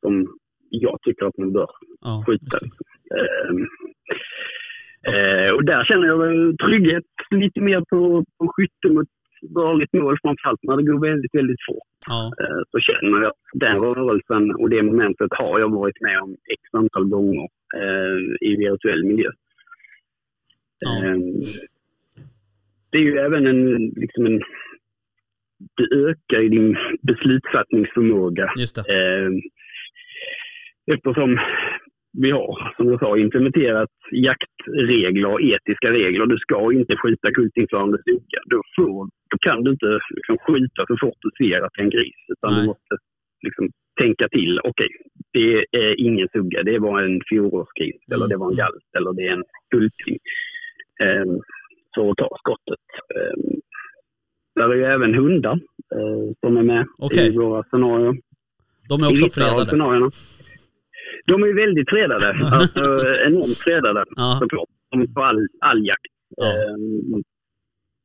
[0.00, 0.26] som
[0.70, 2.58] jag tycker att man bör Ja, skjuta.
[3.18, 3.66] Ehm,
[5.12, 9.08] eh, och där känner jag trygghet lite mer på, på skytte mot
[9.56, 11.88] rörligt mål, framförallt när det går väldigt, väldigt fort.
[12.06, 16.20] ja, Eh, så känner jag att den rörelsen och det momentet har jag varit med
[16.20, 19.30] om x antal gånger eh, i virtuell miljö.
[20.78, 21.04] Ja.
[21.04, 21.40] Ehm,
[22.90, 24.42] det är ju även en, liksom en
[25.76, 28.80] det ökar ju din beslutsfattningsförmåga just det.
[28.80, 29.30] Eh,
[30.94, 31.38] eftersom
[32.12, 36.26] vi har, som jag sa, implementerat jaktregler och etiska regler.
[36.26, 38.40] Du ska inte skjuta kultinförande stugga.
[38.50, 41.84] Då, får, då kan du inte liksom, skjuta så fort du ser att det är
[41.84, 42.20] en gris.
[42.28, 42.60] Utan Nej.
[42.60, 42.94] du måste
[43.42, 43.68] liksom,
[44.00, 44.60] tänka till.
[44.64, 44.88] Okej,
[45.32, 46.62] det är ingen sugga.
[46.62, 48.00] Det var en fjolårsgris.
[48.12, 48.88] Eller det var en galt.
[48.96, 50.18] Eller det är en kulting.
[51.02, 51.26] Eh,
[51.94, 52.86] så ta skottet.
[53.14, 53.58] Eh,
[54.54, 55.60] där är ju även hundar
[55.94, 57.26] eh, som är med Okej.
[57.26, 58.14] i våra scenarier.
[58.88, 59.66] De är I också av fredade.
[59.70, 60.10] scenarierna.
[61.26, 62.28] De är väldigt fredade.
[62.58, 62.84] alltså
[63.26, 64.36] enormt fredade Ja.
[64.42, 64.68] såklart.
[64.90, 66.12] Som på all, all jakt.
[66.36, 66.52] Ja.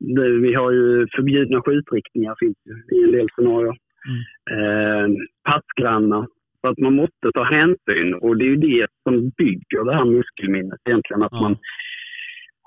[0.00, 2.56] Det, vi har ju förbjudna skjutriktningar finns
[2.92, 3.76] i en del scenarier.
[4.08, 4.20] Mm.
[4.58, 6.26] Ehm, passgrannar.
[6.60, 10.04] Så att man måste ta hänsyn och det är ju det som bygger det här
[10.04, 11.22] muskelminnet egentligen.
[11.22, 11.40] Att Ja.
[11.40, 11.56] man,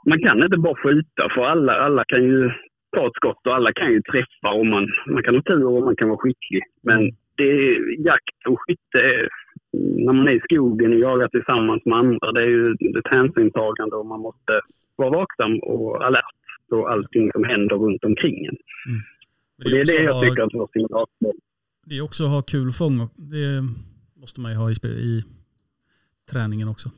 [0.10, 2.52] man kan inte bara skjuta för alla, alla kan ju
[2.96, 5.84] ta ett skott och alla kan ju träffa och man, man kan ha tur och
[5.86, 6.64] man kan vara skicklig.
[6.84, 9.28] Men det är jakt och skytte.
[9.74, 13.96] När man är i skogen och jagar tillsammans med andra, det är ju ett hänsynstagande
[13.96, 14.54] och man måste
[14.96, 16.36] vara vaksam och alert
[16.70, 18.58] på allting som händer runt omkring en.
[19.58, 21.34] Men Och det är det jag ha- tycker att vår signalsmål
[21.86, 22.98] Det är också att ha kul fång.
[23.34, 23.62] Det
[24.22, 25.24] måste man ju ha i, i
[26.32, 26.90] träningen också.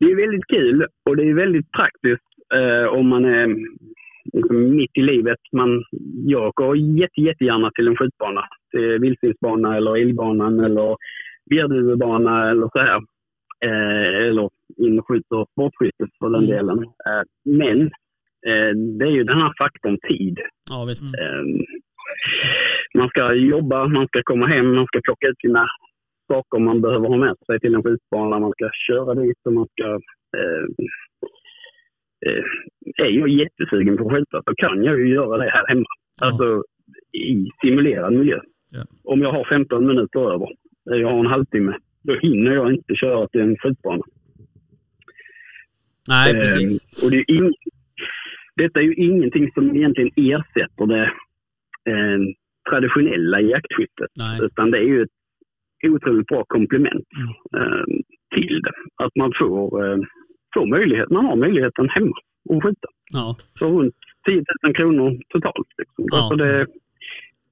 [0.00, 3.46] det är väldigt kul och det är väldigt praktiskt eh, om man är
[4.32, 5.38] liksom, mitt i livet.
[5.52, 5.84] Man,
[6.26, 8.44] jag går jätte, jättegärna till en skjutbana.
[8.74, 10.96] Till vildsvinsbana eller älgbanan eller
[11.50, 13.00] virduvebana eller så här.
[13.64, 16.78] Eh, eller inskytt och sportskytte för den delen.
[16.78, 17.80] Eh, men
[18.46, 20.38] eh, det är ju den här faktorn tid.
[20.70, 21.18] Ja visst.
[21.20, 21.44] Eh,
[22.98, 25.66] man ska jobba, man ska komma hem, man ska plocka ut sina
[26.32, 28.38] saker man behöver ha med sig till en skjutbana.
[28.38, 29.86] Man ska köra dit och man ska...
[30.36, 30.64] Eh,
[32.26, 32.44] eh,
[32.96, 35.86] är jag jättesugen på att skjuta så kan jag ju göra det här hemma.
[36.20, 36.26] Ja.
[36.26, 36.62] Alltså
[37.12, 38.40] i simulerad miljö.
[38.74, 38.84] Ja.
[39.04, 40.48] Om jag har 15 minuter över,
[40.90, 44.02] eh, jag har en halvtimme, då hinner jag inte köra till en skjutbana.
[46.08, 47.04] Nej Eh, precis.
[47.04, 47.54] och det är ing-
[48.56, 51.04] detta är ju ingenting som egentligen ersätter det
[51.90, 52.18] eh,
[52.70, 54.10] traditionella jaktskyttet.
[54.18, 54.38] Nej.
[54.42, 55.10] Utan det är ju ett
[55.88, 57.62] otroligt bra komplement Mm.
[57.78, 57.84] eh,
[58.34, 59.04] till det.
[59.04, 59.98] Att man får, eh,
[60.54, 62.16] får möjlighet, man har möjligheten hemma
[62.50, 62.88] att skjuta.
[63.12, 63.36] Ja.
[63.58, 63.94] För runt
[64.26, 65.68] 10 000 kronor totalt.
[65.78, 66.04] Liksom.
[66.10, 66.16] Ja.
[66.18, 66.66] Alltså det,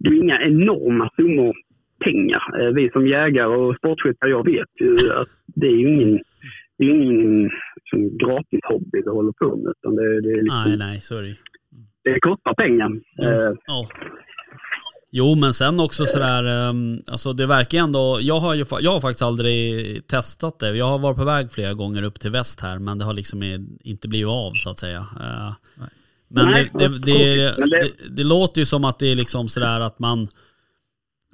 [0.03, 1.55] det är inga enorma summor
[2.05, 2.43] pengar.
[2.61, 6.21] Eh, Vi som jägare och sportskyttar, jag vet ju att det är ingen,
[6.79, 9.73] det är ingen liksom, gratis hobby vi håller på med.
[9.79, 11.37] Utan det, det, är liksom, Nej nej är
[12.05, 12.91] det kostar pengar.
[13.23, 13.89] Eh, Ja.
[15.15, 19.01] Jo men sen också sådär, um, alltså det verkar ändå, jag har ju jag har
[19.01, 20.77] faktiskt aldrig testat det.
[20.77, 23.43] Jag har varit på väg flera gånger upp till väst här men det har liksom
[23.81, 24.99] inte blivit av så att säga.
[24.99, 25.89] Eh, Nej.
[26.35, 29.99] Men Nej, det, det, det, det, låter ju som att det är liksom sådär att
[29.99, 30.29] man,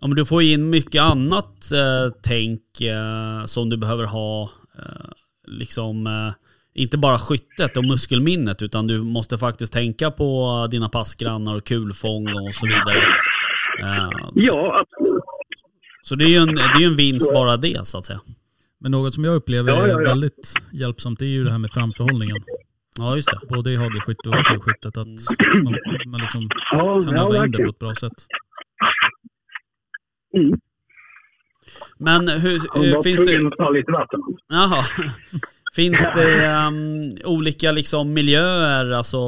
[0.00, 4.42] om du får in mycket annat eh, tänk eh, som du behöver ha,
[4.78, 5.10] eh,
[5.46, 6.32] liksom eh,
[6.74, 12.28] inte bara skyttet och muskelminnet utan du måste faktiskt tänka på dina passgrannar och kulfång
[12.28, 12.98] och så vidare.
[13.82, 15.22] Eh, ja, absolut.
[16.02, 18.20] så det är ju en, det är en vinst bara det så att säga.
[18.80, 21.58] Men något som jag upplever Ja, ja, är väldigt hjälpsamt det är ju det här
[21.58, 22.36] med framförhållningen.
[22.98, 23.46] Ja just det.
[23.54, 24.96] Både i hagelskytte och kulskyttet.
[24.96, 25.18] Att man,
[26.10, 28.12] man liksom Ja, kan ja öva in det på ett bra sätt.
[30.36, 30.60] Mm.
[31.98, 34.20] Men hur, hur var finns det, ta lite vatten.
[34.48, 34.82] jaha.
[35.76, 39.18] Finns det ehm, olika liksom miljöer, alltså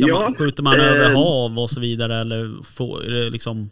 [0.00, 3.30] kan Ja, man, skjuter man över eh, hav och så vidare eller får, är, det
[3.30, 3.70] liksom,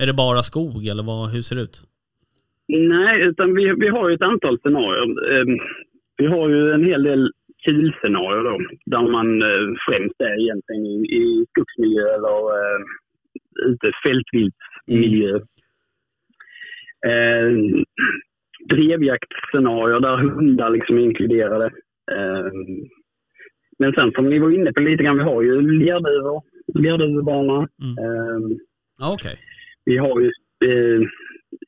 [0.00, 1.82] är det bara skog eller vad, hur ser det ut?
[2.68, 5.02] Nej, utan vi, vi har ju ett antal scenarier.
[5.40, 5.46] Eh,
[6.16, 7.32] Vi har ju en hel del
[7.68, 12.80] kilscenarier då, där man eh, främst är egentligen i, i skogsmiljö eller eh,
[13.66, 15.36] ute fältviltsmiljö.
[17.06, 17.48] Eh,
[18.68, 21.66] drevjaktscenarier där hundar liksom är inkluderade.
[22.12, 22.52] Eh,
[23.78, 26.42] men sen som ni var inne på lite grann, vi har ju lerduvor,
[26.74, 27.68] lerduvebana.
[27.82, 27.96] Mm.
[28.04, 28.58] Eh,
[29.12, 29.36] Okej.
[29.84, 30.26] vi har ju,
[30.64, 31.00] eh,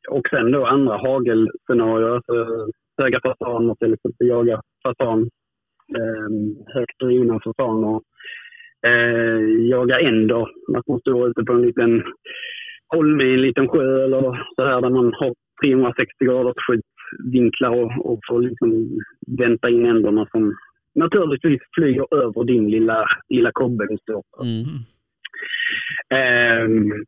[0.08, 2.66] och sen då andra hagelscenarier, alltså
[2.98, 5.30] höga fasaner till exempel, jaga fasan,
[5.96, 6.28] eh,
[6.74, 8.00] högt drivna fasaner,
[8.86, 10.42] eh, jaga änder,
[10.76, 12.02] att man står ute på en liten
[12.88, 18.12] holme i en liten sjö eller så här där man har 360 graders skjutvinklar och,
[18.12, 18.98] och får liksom
[19.38, 20.56] vänta in änderna som
[20.94, 24.42] naturligtvis flyger över din lilla, lilla kobbe du står på.
[24.42, 24.64] Mm.
[26.14, 27.04] Ehm,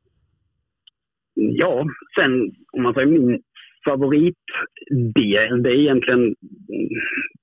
[1.34, 3.42] ja, sen om man säger min
[3.84, 6.34] favoritdel, det är egentligen mm,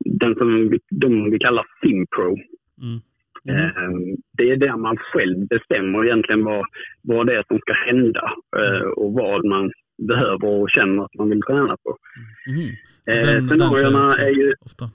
[0.06, 2.38] den som vi, de vi kallar Simpro.
[2.82, 2.99] Mm.
[3.49, 4.15] Mm.
[4.38, 6.65] Det är där man själv bestämmer egentligen vad,
[7.02, 9.71] vad det är som ska hända eh, och vad man
[10.08, 11.97] behöver och känner att man vill träna på.
[13.08, 14.86] Eh, Den- den kör jag scenarierna är ju Ofta.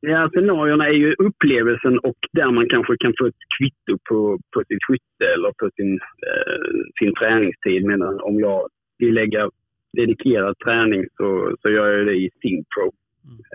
[0.00, 4.62] Ja, scenarierna är ju upplevelsen och där man kanske kan få ett kvitto på, på
[4.68, 5.92] sitt skytte eller på sin,
[6.28, 6.66] eh,
[6.98, 7.84] sin träningstid.
[7.84, 9.50] Men om jag vill lägga
[9.96, 12.86] dedikerad träning så, så gör jag det i Simpro.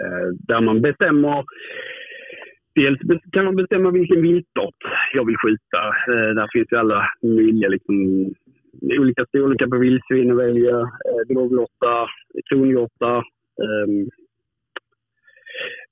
[0.02, 1.44] Eh, där man bestämmer
[2.76, 3.00] Dels
[3.32, 4.76] kan man bestämma vilken viltart
[5.14, 5.88] jag vill skjuta.
[6.08, 7.96] Eh, där finns ju alla möjliga liksom,
[9.00, 10.80] olika storlekar på vildsvin att välja.
[10.80, 12.08] Eh, Gråglotta,
[12.50, 13.18] kronhjortar,
[13.64, 14.10] ehm,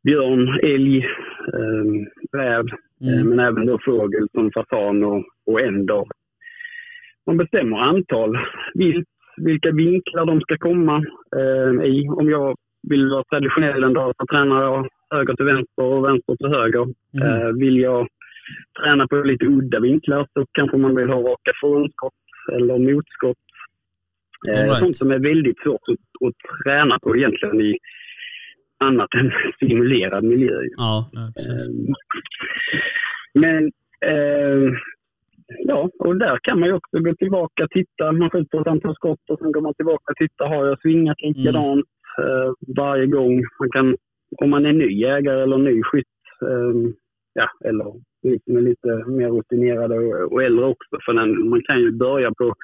[0.04, 0.98] björn, älg,
[1.54, 1.86] eh,
[2.40, 2.66] räv,
[3.02, 3.30] eh, Mm.
[3.30, 6.06] men även då fågel som fasan och, och änder.
[7.26, 8.38] Man bestämmer antal
[8.74, 9.08] vilt,
[9.40, 11.04] vilka vinklar de ska komma
[11.36, 12.08] eh, i.
[12.10, 12.56] Om jag
[12.90, 16.84] vill vara traditionell en dag så tränar jag höger till vänster och vänster till höger.
[16.84, 17.42] Mm.
[17.42, 18.08] Eh, vill jag
[18.82, 22.14] träna på lite udda vinklar så kanske man vill ha raka frånskott
[22.54, 23.38] eller motskott
[24.48, 24.84] Eh, right.
[24.84, 27.78] Sånt som är väldigt svårt att, att träna på egentligen i
[28.78, 30.62] annat än simulerad miljö.
[30.78, 31.10] Ja.
[31.12, 31.22] Ja.
[31.22, 31.94] Eh,
[33.34, 33.64] Men
[34.06, 34.74] eh,
[35.58, 38.12] ja, och där kan man ju också gå tillbaka och titta.
[38.12, 40.48] Man skjuter ett antal skott och sen går man tillbaka och tittar.
[40.48, 41.86] Har jag svingat likadant
[42.18, 43.44] eh, varje gång?
[43.60, 43.96] Man kan,
[44.38, 46.06] om man är ny jägare eller ny skytt,
[46.42, 46.92] eh,
[47.34, 47.86] ja, eller
[48.22, 50.98] är lite mer rutinerade och, och äldre också.
[51.06, 52.56] För den, man kan ju börja på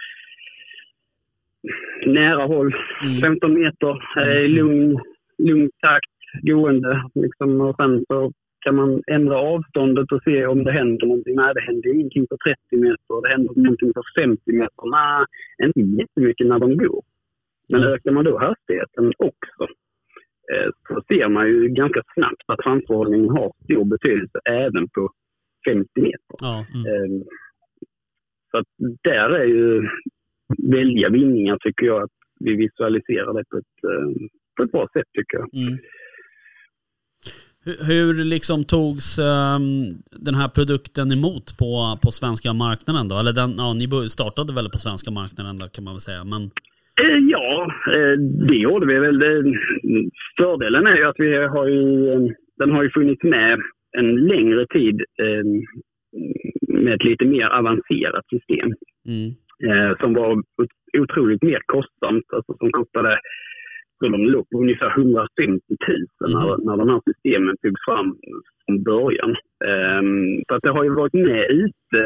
[2.06, 3.22] nära håll, Mm.
[3.22, 5.00] 15 meter, eh, lugn,
[5.38, 7.04] lugn takt, gående.
[7.16, 8.32] Liksom, och sen så
[8.66, 11.36] kan man ändra avståndet och se om det händer någonting.
[11.36, 12.38] Nej, det händer ingenting på
[12.72, 13.22] 30 meter.
[13.24, 14.84] Det händer någonting på 50 meter.
[14.98, 15.26] Nej,
[15.66, 17.02] inte jättemycket när de går.
[17.70, 17.94] Men Mm.
[17.94, 19.64] ökar man då hastigheten också
[20.54, 25.10] eh, så ser man ju ganska snabbt att framförhållningen har stor betydelse även på
[25.68, 26.36] 50 meter.
[26.42, 26.60] Ja.
[26.60, 27.10] Eh,
[28.52, 28.68] Så att
[29.04, 29.90] där är ju
[30.72, 35.08] väldiga vinningar tycker jag att vi visualiserar det på ett, eh, på ett bra sätt
[35.14, 35.48] tycker jag.
[35.54, 35.78] Mm.
[37.66, 39.70] Hur, hur liksom togs ehm,
[40.28, 41.72] den här produkten emot på,
[42.04, 43.16] på svenska marknaden då?
[43.20, 46.24] Eller den, ja, ni startade väl på svenska marknaden då kan man väl säga.
[46.24, 46.42] Men
[47.04, 48.16] Eh, Ja, eh,
[48.50, 49.20] det gjorde vi väl.
[50.38, 52.20] Fördelen är ju att vi har ju, eh,
[52.58, 53.60] den har ju funnits med
[53.98, 55.46] en längre tid eh,
[56.84, 58.70] med ett lite mer avancerat system.
[59.14, 59.30] mm.
[59.68, 62.26] eh, som var ot- otroligt mer kostsamt.
[62.36, 63.20] Alltså som kostade,
[64.00, 65.62] så de låg på ungefär 150
[66.22, 68.18] 000 när, när de här systemen togs fram
[68.66, 69.32] från början.
[70.00, 72.02] Um, så att det har ju varit med ute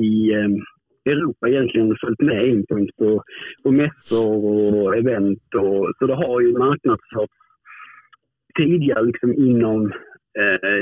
[0.00, 0.48] i eh,
[1.12, 2.64] Europa egentligen följt med in
[2.98, 3.22] på,
[3.62, 5.54] på mässor och event.
[5.54, 7.32] Och, så det har ju marknadsförts
[8.58, 9.92] tidigare liksom inom
[10.38, 10.74] eh,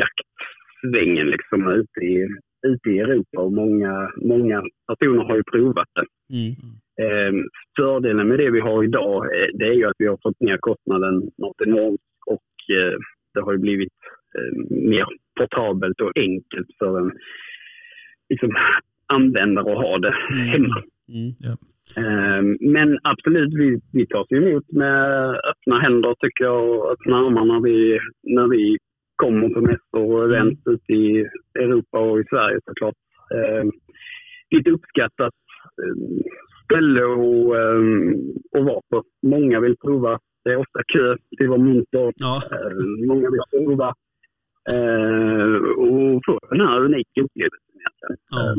[0.00, 2.28] jaktsvängen liksom, ute, i,
[2.66, 4.62] ute i Europa och många, många
[4.98, 6.06] personer har ju provat det.
[6.36, 6.54] Mm.
[7.00, 7.32] Eh,
[7.76, 10.56] fördelen med det vi har idag eh, det är ju att vi har fått ner
[10.56, 12.98] kostnaden något enormt och eh,
[13.34, 13.92] det har ju blivit
[14.36, 15.06] eh, mer
[15.38, 17.12] portabelt och enkelt för en
[18.28, 18.50] liksom,
[19.06, 20.14] användare att ha det
[20.52, 20.82] hemma.
[21.08, 21.32] Mm.
[21.96, 27.44] Eh, men absolut, vi, vi tas emot med öppna händer tycker jag och öppna armar
[27.44, 28.76] när vi, när vi
[29.16, 32.94] kommer på mässor och event ute i Europa och i Sverige såklart.
[33.34, 33.64] Eh,
[34.50, 35.34] lite uppskattat
[36.70, 37.80] ställe och, eh,
[38.58, 39.04] att vara på.
[39.22, 40.18] Många vill prova.
[40.44, 42.12] Det är ofta kö till vår monter.
[42.16, 42.42] Ja.
[42.52, 43.94] Eh, många vill prova.
[44.70, 45.54] Eh,
[45.84, 48.16] och få den här unika upplevelsen egentligen.
[48.30, 48.40] Ja.
[48.52, 48.56] Eh,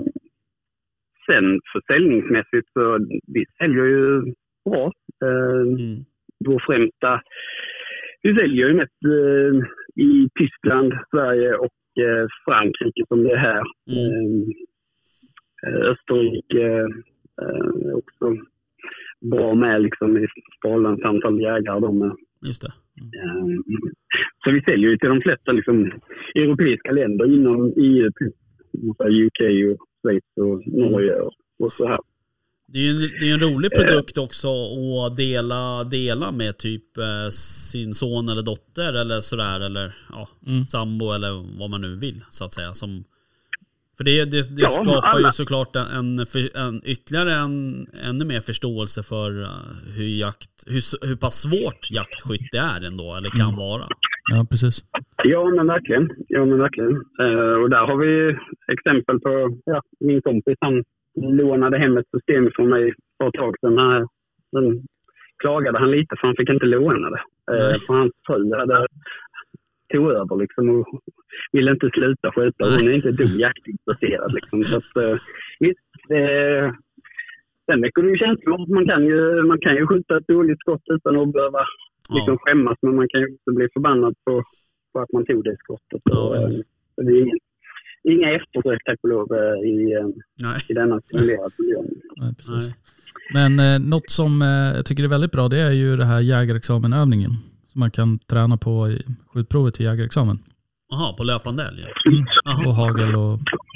[1.26, 2.97] Sen försäljningsmässigt så
[3.28, 4.21] vi säljer ju
[4.65, 4.91] bra.
[5.24, 6.06] Eh, Mm.
[6.45, 7.21] vår främsta...
[8.21, 9.54] Vi säljer ju mest eh,
[10.06, 11.71] i Tyskland, Sverige och
[12.45, 13.63] Frankrike som det är här.
[13.91, 14.43] Mm.
[15.67, 16.88] Eh, Österrike
[17.41, 18.37] eh, också
[19.31, 20.27] bra med liksom, i
[20.61, 21.79] till antal jägare.
[21.79, 22.11] De är.
[22.47, 22.73] Just det.
[23.17, 23.45] Eh,
[24.43, 25.91] så vi säljer ju till de flesta liksom,
[26.35, 28.33] europeiska länder inom EU, plus
[29.25, 29.39] UK
[29.71, 31.99] och Schweiz och Norge och, och så här.
[32.73, 36.97] Det är ju en, det är en rolig produkt också att dela, dela med typ
[36.97, 37.29] eh,
[37.71, 40.63] sin son eller dotter eller sådär eller ja, Mm.
[40.63, 42.73] sambo eller vad man nu vill så att säga.
[42.73, 43.03] Som,
[44.01, 45.31] för det, det, det Ja, skapar ju alla.
[45.31, 46.09] såklart en, en,
[46.65, 47.55] en ytterligare en,
[48.09, 53.29] ännu mer förståelse för eh, hur jakt, hur, hur pass svårt jaktskytte är ändå eller
[53.41, 53.85] kan vara.
[54.33, 54.75] Ja, precis.
[55.23, 56.05] Ja, men verkligen.
[56.27, 56.95] Ja, men verkligen.
[57.23, 58.13] Eh, och där har vi
[58.75, 59.31] exempel på
[59.65, 60.57] ja, min kompis.
[60.67, 60.83] Han
[61.39, 63.77] lånade hem ett system från mig för ett tag sedan.
[63.77, 64.07] Här,
[64.55, 64.67] Sen
[65.41, 67.21] klagade han lite för han fick inte låna det.
[67.53, 68.87] Eh, för hans fru hade
[69.93, 70.88] tog över liksom och
[71.51, 72.63] ville inte sluta skjuta.
[72.65, 74.34] Hon är inte ett dugg jaktintresserad.
[74.34, 74.63] Liksom.
[74.63, 75.15] Så att, eh,
[76.17, 76.65] eh,
[77.65, 78.73] sen väcker det ju känslor.
[78.77, 81.62] Man kan ju, man kan ju skjuta ett dåligt skott utan att behöva
[82.15, 82.39] liksom, Ja.
[82.43, 82.77] skämmas.
[82.82, 84.43] Men man kan ju också bli förbannad på,
[84.93, 86.01] på att man tog det skottet.
[86.04, 86.67] Ja, och, eh, visst.
[86.95, 87.38] så det är inga,
[88.04, 90.08] inga eftersök tack och lov eh, i, eh,
[90.45, 90.57] Nej.
[90.70, 91.78] i denna stimulerade miljö.
[92.18, 92.76] Nej, precis.
[93.34, 94.47] Men eh, något som eh,
[94.78, 97.32] jag tycker är väldigt bra det är ju det här jägarexamenövningen.
[97.72, 98.97] Som man kan träna på i
[99.34, 100.38] skjutprovet till jägarexamen.
[100.91, 101.82] Jaha, på löpande älg?
[101.82, 102.67] Mm.
[102.67, 103.34] Och hagel och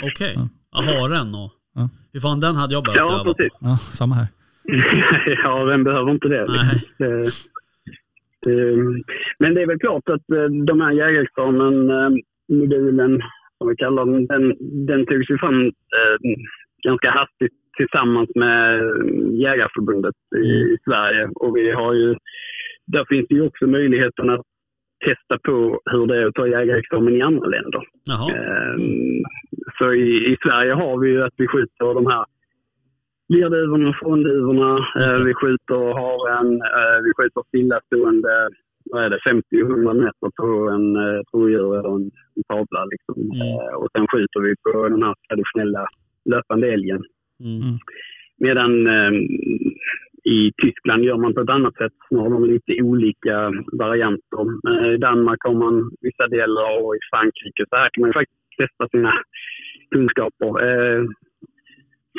[0.10, 0.34] Okej.
[0.36, 0.48] Ja.
[0.72, 0.80] Ja.
[1.02, 1.52] Haren och...
[1.76, 1.89] Ja.
[2.14, 3.34] Hur fan den hade jag behövt Ja, öva på.
[3.34, 3.54] precis.
[3.62, 4.28] ja, samma här.
[5.43, 6.46] ja, vem behöver inte det?
[6.48, 6.76] Nej.
[7.00, 7.28] Eh,
[8.54, 8.78] eh,
[9.39, 12.10] Men det är väl klart att eh, de här jägarexamen, eh,
[12.58, 13.22] modulen
[13.58, 14.43] som vi kallar den, den,
[14.86, 15.66] den togs ju fram
[15.98, 16.18] eh,
[16.84, 18.80] ganska hastigt tillsammans med
[19.46, 21.30] Jägarförbundet i, i Sverige.
[21.36, 22.16] Och vi har ju,
[22.88, 24.46] där finns det ju också möjligheten att
[25.06, 27.82] testa på hur det är att ta jägarexamen i andra länder.
[28.06, 28.32] Jaha.
[28.36, 28.76] Eh,
[29.78, 32.26] Så i, i Sverige har vi ju att vi skjuter de här
[33.34, 34.86] lerduvorna, frånduvorna.
[35.00, 35.22] Just det.
[35.22, 36.48] Eh, vi skjuter haren.
[36.62, 38.50] Eh, vi skjuter stillastående
[38.92, 39.20] vad är det,
[39.52, 42.86] 50-100 meter på en eh, rådjur eller en, en tavla.
[42.86, 43.16] Liksom.
[43.22, 43.48] Mm.
[43.48, 45.88] Eh, och sen skjuter vi på den här traditionella
[46.26, 47.04] löpande älgen.
[47.40, 47.74] Mm.
[48.38, 49.12] Medan eh,
[50.26, 51.98] i Tyskland gör man på ett annat sätt.
[52.12, 53.52] Nu har de lite olika
[53.84, 54.46] varianter.
[54.96, 58.84] I Danmark har man vissa delar och i Frankrike så här kan man faktiskt testa
[58.94, 59.12] sina
[59.92, 60.52] kunskaper.
[60.68, 61.02] Eh,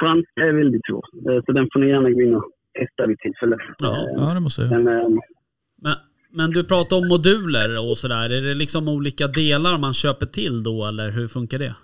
[0.00, 3.18] franska är väldigt svårt, eh, så den får ni gärna gå in och testa vid
[3.18, 3.56] tillfälle.
[3.78, 3.92] Ja.
[4.16, 4.70] Ja, det måste jag.
[4.70, 5.08] men, eh,
[5.84, 5.96] Men,
[6.38, 8.26] men du pratar om moduler och sådär.
[8.36, 11.74] Är det liksom olika delar man köper till då eller hur funkar det?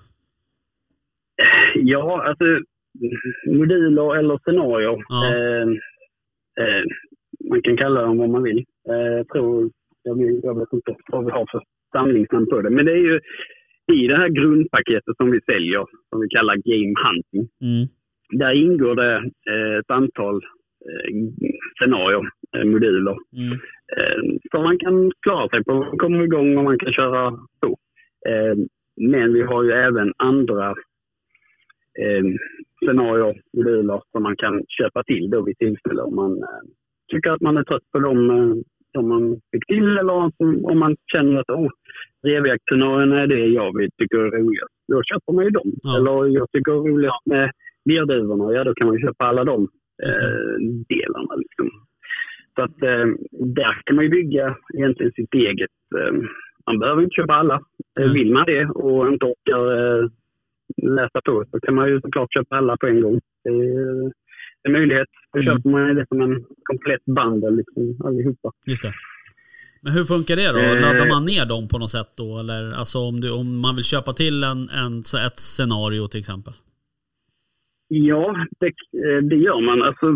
[1.75, 2.45] Ja, alltså
[3.59, 4.97] moduler eller scenarier.
[5.09, 5.21] Ja.
[6.61, 6.85] Eh,
[7.51, 8.65] man kan kalla dem vad man vill.
[8.89, 9.71] Eh, jag tror,
[10.03, 12.71] jag, vet- jag vet inte vad vi har för samlingsnamn på det.
[12.71, 13.21] Men det är ju
[13.93, 17.49] i det här grundpaketet som vi säljer, som vi kallar Game Hunting.
[17.61, 17.87] Mm.
[18.39, 19.17] Där ingår det
[19.51, 21.15] eh, ett antal eh,
[21.79, 23.53] scenarier, eh, moduler, Mm.
[23.97, 27.31] eh, som man kan klara sig på, komma igång och man kan köra
[27.61, 27.77] på.
[28.97, 30.75] Men vi har ju även andra
[32.85, 36.63] scenarier, moduler som man kan köpa till då vid tillfälle om man eh,
[37.13, 38.55] tycker att man är trött på dem eh,
[38.93, 41.71] som man fick till eller om, man känner att oh,
[42.23, 44.75] revjaktscenarierna är det jag vill, tycker är roligast.
[44.89, 45.73] Då köper man ju dem.
[45.83, 45.97] Ja.
[45.97, 47.51] Eller jag tycker det är roligast med
[47.85, 49.69] lerduvorna, ja då kan man ju köpa alla de
[50.03, 50.57] eh,
[50.89, 51.35] delarna.
[51.37, 51.71] Liksom.
[52.55, 53.07] Så att eh,
[53.57, 55.71] där kan man ju bygga egentligen sitt eget.
[55.99, 56.15] Eh,
[56.67, 57.55] man behöver inte köpa alla.
[57.99, 58.15] Eh, Mm.
[58.15, 60.09] Vill man det och inte orkar eh,
[60.77, 63.21] läsa på så kan man ju såklart köpa alla på en gång.
[63.45, 64.13] Det är
[64.65, 65.09] en möjlighet.
[65.33, 65.47] Då Mm.
[65.57, 68.51] köper man det som en komplett bundle liksom, allihopa.
[68.67, 68.93] Just det.
[69.85, 70.59] Men hur funkar det då?
[70.59, 70.81] Eh.
[70.81, 72.39] Laddar man ner dem på något sätt då?
[72.39, 76.55] Eller alltså om, du, om man vill köpa till en, en, ett scenario till exempel?
[77.89, 78.67] Ja, det,
[79.07, 79.83] eh, det gör man.
[79.83, 80.07] Alltså,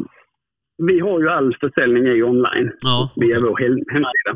[0.89, 4.33] vi har ju all försäljning ju online Ja, via vår hem- hemsida.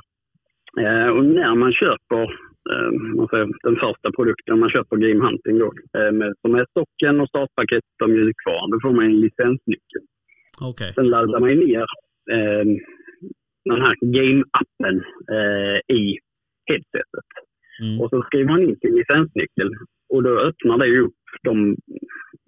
[0.82, 2.22] Eh, och när man köper
[2.70, 6.66] eh, man säger, den första produkten, man köper Game Hunting då, eh, med, som är
[6.70, 10.02] stocken och startpaketet och mjukvaran, då får man en licensnyckel.
[10.70, 10.92] Okej.
[10.94, 11.86] Sen laddar man ner
[12.36, 12.64] eh,
[13.64, 14.96] den här Game-appen
[15.36, 16.18] eh, i
[16.68, 17.30] headsetet.
[17.82, 18.00] Mm.
[18.00, 19.70] Och så skriver man in sin licensnyckel
[20.08, 21.76] och då öppnar det upp de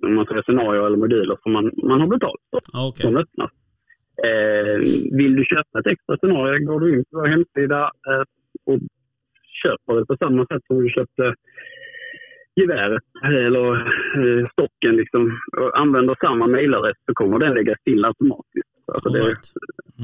[0.08, 2.60] man säger, scenarier eller moduler som man, man har betalt för.
[2.88, 3.02] Okej.
[3.06, 3.50] Som öppnas.
[4.28, 4.78] Eh,
[5.18, 8.24] vill du köpa ett extra scenario går du in på vår hemsida eh,
[8.66, 8.78] och
[9.62, 11.34] köper det på samma sätt som du köpte
[12.60, 13.66] geväret eller
[14.20, 14.96] eh, stocken.
[14.96, 18.72] Liksom, och använder samma mailadress så kommer den läggas till automatiskt.
[18.92, 19.46] Alltså All det right.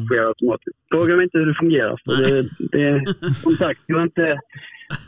[0.07, 0.79] sker automatiskt.
[0.91, 2.01] Fråga mig inte hur det fungerar.
[2.05, 2.43] För det,
[2.73, 4.41] det, som sagt, jag är inte,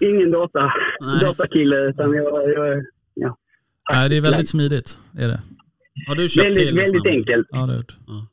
[0.00, 1.20] ingen data, Nej.
[1.20, 2.84] datakille utan jag, jag
[3.14, 3.36] ja,
[3.92, 4.98] Nej, det är väldigt smidigt.
[5.18, 5.40] Är det.
[6.08, 7.46] Har du köpt väldigt, till väldigt enkelt.
[7.50, 7.96] Ja, det har gjort.
[8.06, 8.26] Ja.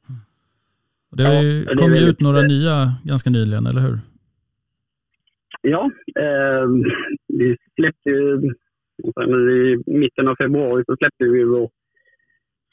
[1.11, 3.99] Det Ja, kom ju ut några nya ganska nyligen, eller hur?
[5.74, 6.65] Ja, eh,
[7.28, 8.41] vi släppte ju
[9.28, 11.70] nu i mitten av februari så släppte vi vår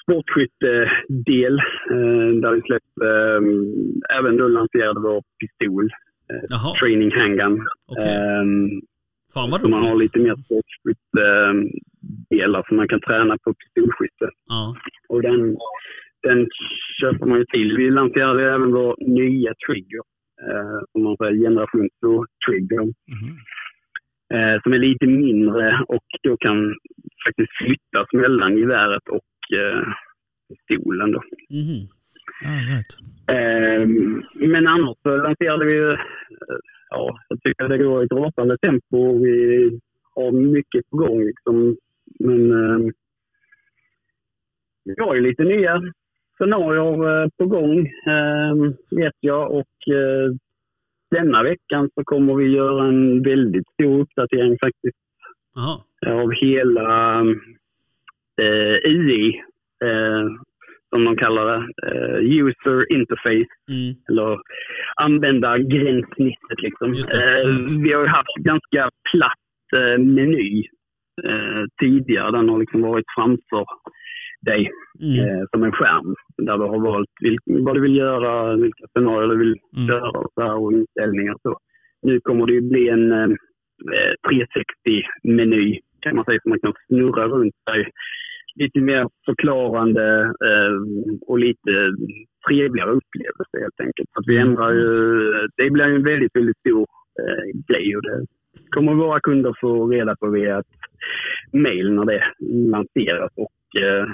[0.03, 1.59] sportskyttedel
[1.91, 3.41] eh, där vi släppte eh,
[4.19, 5.91] även då lanserade vår pistol,
[6.49, 7.67] Jaha, Training Handgun.
[7.93, 8.15] okej.
[8.15, 8.45] Eh,
[9.35, 10.03] Fan vad så man har roligt.
[10.03, 14.31] lite mer sportskyttedelar som man kan träna på pistolskytte.
[14.49, 14.77] Ja.
[15.09, 15.57] Och den,
[16.23, 16.49] den
[17.01, 17.77] köper man ju till.
[17.77, 20.01] Vi lanserade även vår nya trigger,
[20.51, 22.85] eh, som man säger generation 2-trigger.
[22.85, 23.31] Mhm.
[24.35, 26.75] eh, som är lite mindre och då kan
[27.27, 29.83] faktiskt flyttas mellan geväret och eh,
[30.49, 31.13] pistolen.
[31.13, 31.23] Då.
[32.45, 32.93] Ah, right.
[33.29, 33.89] Eh,
[34.49, 35.99] men annars så lanserade vi, ju, eh,
[36.91, 39.19] ja, jag tycker det går i ett rasande tempo.
[39.23, 39.71] Vi
[40.15, 41.77] har mycket på gång liksom.
[42.19, 42.91] Men eh,
[44.85, 45.83] vi har ju lite nya
[46.35, 48.55] scenarier eh, på gång, eh,
[48.91, 49.51] vet jag.
[49.53, 50.31] Och eh,
[51.11, 54.97] denna veckan så kommer vi göra en väldigt stor uppdatering faktiskt
[55.55, 55.79] Jaha.
[56.23, 57.21] av hela
[58.43, 59.29] eh, UI,
[59.85, 60.27] eh,
[60.91, 61.67] som de kallar det.
[61.87, 63.95] Eh, user interface, Mm.
[64.09, 64.39] eller
[64.97, 66.63] användargränssnittet.
[66.63, 66.93] Liksom.
[66.93, 67.49] Eh,
[67.85, 70.65] vi har ju haft ganska platt eh, meny
[71.25, 72.31] eh, tidigare.
[72.31, 73.65] Den har liksom varit framför
[74.45, 74.71] dig
[75.01, 75.19] Mm.
[75.29, 79.29] eh, som en skärm där du har valt vilk, vad du vill göra, vilka scenarier
[79.29, 79.87] du vill Mm.
[79.89, 81.37] köra och, så här, och inställningar.
[81.43, 81.59] Så.
[82.03, 83.29] Nu kommer det ju bli en eh,
[84.29, 87.89] 360-meny kan man säga, så man kan snurra runt sig.
[88.57, 90.75] Lite mer förklarande eh,
[91.27, 91.71] och lite
[92.49, 94.09] trevligare upplevelse helt enkelt.
[94.19, 94.49] Att vi Mm.
[94.49, 94.95] ändrar ju,
[95.57, 96.87] det blir en väldigt, väldigt stor
[97.21, 98.27] eh, grej och det
[98.71, 100.67] kommer våra kunder få reda på via ett
[101.53, 102.23] mail när det
[102.71, 104.07] lanseras och eh,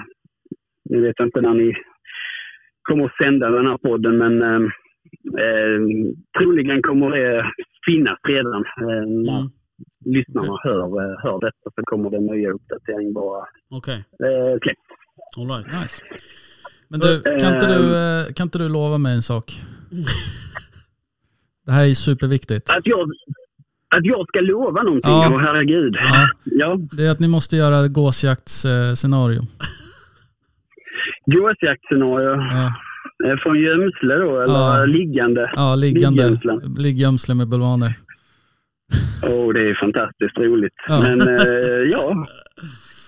[0.91, 1.73] nu vet jag inte när ni
[2.81, 4.61] kommer att sända den här podden, men eh,
[5.45, 5.79] eh,
[6.39, 7.45] troligen kommer det
[7.85, 8.63] finnas redan.
[8.81, 9.49] Eh, när Mm.
[10.05, 14.87] lyssnarna hör, eh, hör detta så kommer det nya uppdatering bara Okej, eh, släppt.
[15.37, 15.81] all right.
[15.81, 16.03] Nice.
[16.87, 19.45] Men du, kan inte du, eh, kan inte du lova mig en sak?
[21.65, 22.69] Det här är superviktigt.
[22.69, 23.09] Att jag,
[23.95, 25.29] att jag ska lova någonting, Ja.
[25.33, 25.95] åh herregud.
[25.95, 29.41] Ja, Ja, det är att ni måste göra gåsjaktsscenario.
[31.25, 32.29] Gåsjaktscenario.
[32.41, 32.73] Ja,
[33.25, 34.85] Eh, Från gömsle då, eller Ja.
[34.85, 35.51] liggande?
[35.55, 36.37] ja liggande.
[36.77, 37.93] Liggömsle med bulvaner.
[39.23, 40.73] Åh, det är fantastiskt roligt.
[40.87, 41.01] Ja.
[41.07, 42.27] Men eh, ja,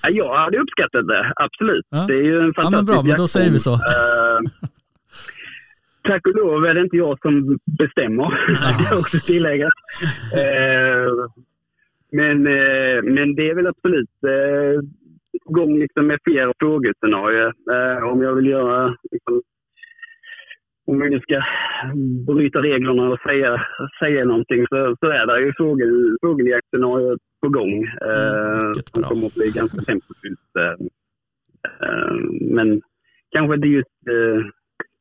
[0.03, 1.33] Ja, jag hade uppskattat det.
[1.35, 1.85] Absolut.
[1.89, 2.05] Ja.
[2.07, 3.73] Det är ju en Ja fantastisk men bra, men då säger vi så.
[3.73, 4.39] Eh,
[6.03, 8.23] tack och lov är det inte jag som bestämmer,
[8.77, 9.65] det jag också tillägga.
[10.41, 11.09] Eh,
[12.11, 14.09] men, eh, men det är väl absolut
[15.45, 17.53] gång liksom med fler frågescenarier.
[17.73, 19.41] Eh, om jag vill göra, liksom,
[20.85, 21.41] om vi nu ska
[22.33, 23.61] bryta reglerna och säga,
[23.99, 27.73] säga någonting så, så är det ju fågel, fågeljaktscenarier på gång.
[27.83, 30.39] Eh, mycket som kommer att bli ganska tempofyllt.
[30.59, 30.75] Eh,
[31.87, 32.13] eh,
[32.55, 32.81] men
[33.31, 34.45] kanske inte just eh,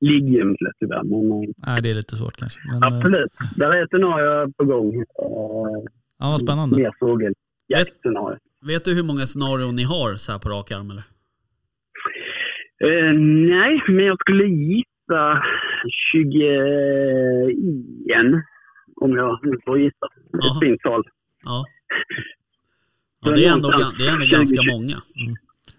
[0.01, 1.03] liggömsle tyvärr.
[1.03, 2.61] Men, Nej, det är lite svårt kanske.
[2.67, 4.95] Men, eh, absolut, där är scenarier på gång.
[4.97, 5.83] Eh,
[6.19, 6.77] Ja, vad spännande.
[6.77, 8.39] mer fågeljaktscenarier.
[8.67, 11.03] Vet du hur många scenarion ni har så här på rak arm eller?
[12.85, 13.13] Eh,
[13.57, 15.43] nej, men jag skulle gissa
[16.13, 18.45] 21.
[18.97, 20.07] Om jag nu får gissa.
[20.33, 20.39] Ja.
[20.57, 21.03] Ett fint tal.
[21.45, 21.65] Ja.
[23.25, 24.97] Ja, det är ändå, det är ändå ganska många.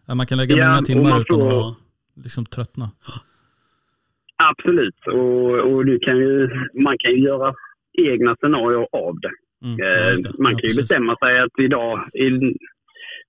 [0.08, 1.76] Ja, man kan lägga Ja, många och timmar utan får- att
[2.24, 2.92] liksom tröttna.
[4.36, 4.96] Absolut.
[5.08, 6.50] Och, och du kan ju,
[6.84, 7.54] man kan ju göra
[8.12, 9.32] egna scenarier av det.
[9.66, 9.78] Mm.
[9.78, 10.40] Ja, Eh, det.
[10.40, 10.78] man Ja, kan ju precis.
[10.78, 12.00] bestämma sig att idag...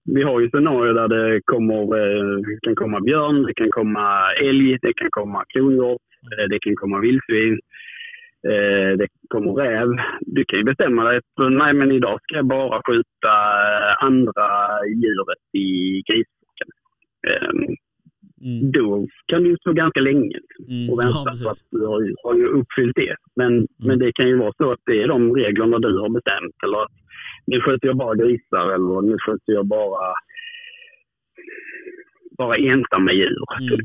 [0.04, 4.78] Vi har ju scenarier där det kommer, eh, kan komma björn, det kan komma älg,
[4.82, 6.02] det kan komma kronhjort,
[6.38, 7.58] eh, det kan komma vildsvin,
[8.48, 9.88] eh, det kommer räv.
[10.20, 13.32] Du kan ju bestämma dig att nej, men idag ska jag bara skjuta
[14.00, 14.48] andra
[14.88, 15.68] djuret i
[16.08, 16.68] grisflocken.
[17.28, 17.74] Eh,
[18.44, 18.72] Mm.
[18.72, 20.38] Då kan du stå ganska länge
[20.68, 20.90] Mm.
[20.90, 23.14] och vänta Ja, på att du har, har ju uppfyllt det.
[23.36, 26.56] Men, men det kan ju vara så att det är de reglerna du har bestämt.
[26.64, 26.92] Eller att
[27.46, 30.14] nu skjuter jag bara grisar eller nu skjuter jag bara,
[32.38, 33.36] bara ensamma djur.
[33.60, 33.80] Mm.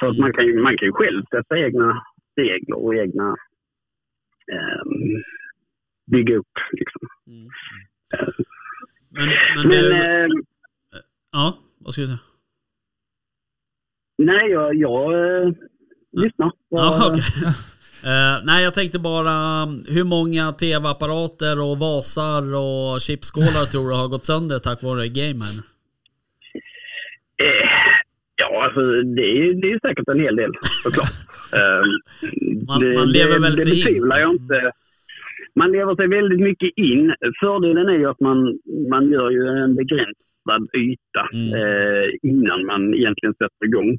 [0.00, 2.02] Så att man kan, ju, man kan ju själv sätta egna
[2.36, 3.36] regler och egna
[4.52, 5.22] ehm,
[6.10, 6.56] bygga upp.
[6.72, 7.00] Liksom.
[7.26, 7.48] Mm.
[9.10, 10.30] Men, men, Men du, ehm,
[11.32, 12.18] ja, vad ska du säga?
[14.18, 15.52] nej, jag, jag eh,
[16.12, 16.52] lyssnar.
[16.68, 17.54] Ja, Jag-
[18.04, 23.96] Eh, nej, jag tänkte bara um, hur många tv-apparater och vasar och chipskålar tror du
[23.96, 25.54] har gått sönder tack vare gamen?
[27.44, 27.68] Eh,
[28.36, 28.80] ja, alltså
[29.16, 30.52] det är, det är säkert en hel del
[30.84, 31.08] såklart.
[31.52, 31.84] Eh,
[32.68, 33.84] Man- det, man lever det, väl det sig in.
[33.84, 34.72] betvivlar jag inte.
[35.54, 37.14] Man lever sig väldigt mycket in.
[37.40, 38.38] Fördelen är ju att man,
[38.90, 41.48] man gör ju en begränsad yta Mm.
[41.60, 43.98] eh, innan man egentligen sätter igång.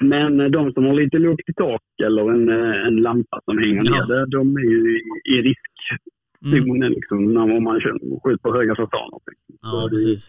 [0.00, 3.58] Men eh, de som har lite lågt i tak eller en, eh, en lampa som
[3.58, 3.90] hänger Ja.
[3.92, 5.00] ner, där, de är ju i,
[5.34, 6.92] i riskzonen Mm.
[6.92, 7.80] liksom, när man
[8.24, 9.20] skjuter på höga fasaner.
[9.62, 10.28] Ja, precis.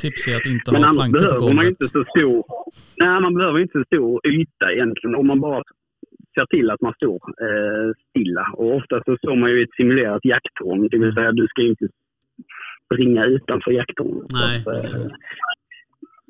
[0.00, 1.70] Tips är att inte Men ha plankor på behöver man golvet.
[1.70, 2.44] inte så stor...
[2.98, 5.14] Nej, man behöver inte så stor yta egentligen.
[5.16, 5.62] Om man bara
[6.34, 7.14] ser till att man står
[7.46, 8.46] eh, stilla.
[8.56, 10.88] Och ofta så står man ju i ett simulerat jakttorn.
[10.90, 11.86] Det vill säga, du ska inte
[12.86, 14.28] springa utanför jakttornet.
[14.32, 15.08] Nej, Så att, precis.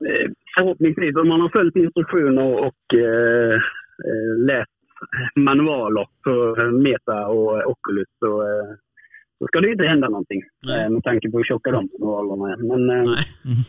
[0.08, 3.54] Eh, förhoppningsvis, om man har följt instruktioner och eh,
[4.08, 4.70] eh, läst
[5.36, 6.32] manualer på
[6.82, 8.68] Meta och Oculus så, eh,
[9.38, 10.42] så ska det inte hända någonting.
[10.66, 10.84] Nej.
[10.84, 12.56] Eh, med tanke på hur tjocka de manualerna är.
[12.56, 13.24] Men, eh, Nej.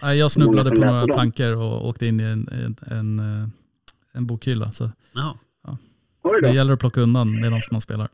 [0.00, 3.48] Ja, jag snubblade på några plankor och åkte in i en, en, en, eh,
[4.12, 4.72] en bokhylla.
[4.72, 4.84] Så
[6.22, 6.32] då.
[6.42, 8.08] det gäller att plocka undan medan man spelar.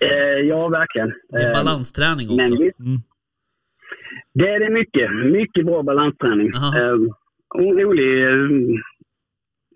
[0.00, 0.08] Eh,
[0.48, 1.12] ja, verkligen.
[1.28, 2.54] Det är Eh, balansträning också.
[2.54, 3.02] Men Mm.
[4.34, 5.10] Det är det mycket.
[5.32, 6.48] Mycket bra balansträning.
[6.48, 6.92] Eh,
[7.54, 8.78] och rolig, eh,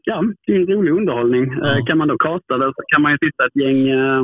[0.04, 1.44] ja, det är en rolig underhållning.
[1.62, 1.78] Ja.
[1.78, 4.22] Eh, kan man då karta det så kan man ju sitta ett gäng eh,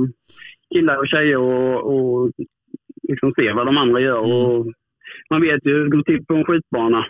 [0.75, 2.31] killar och tjejer och, och
[3.09, 4.25] liksom se vad de andra gör.
[4.25, 4.37] Mm.
[4.37, 4.67] Och
[5.31, 7.07] man vet ju hur det går till på en skjutbana.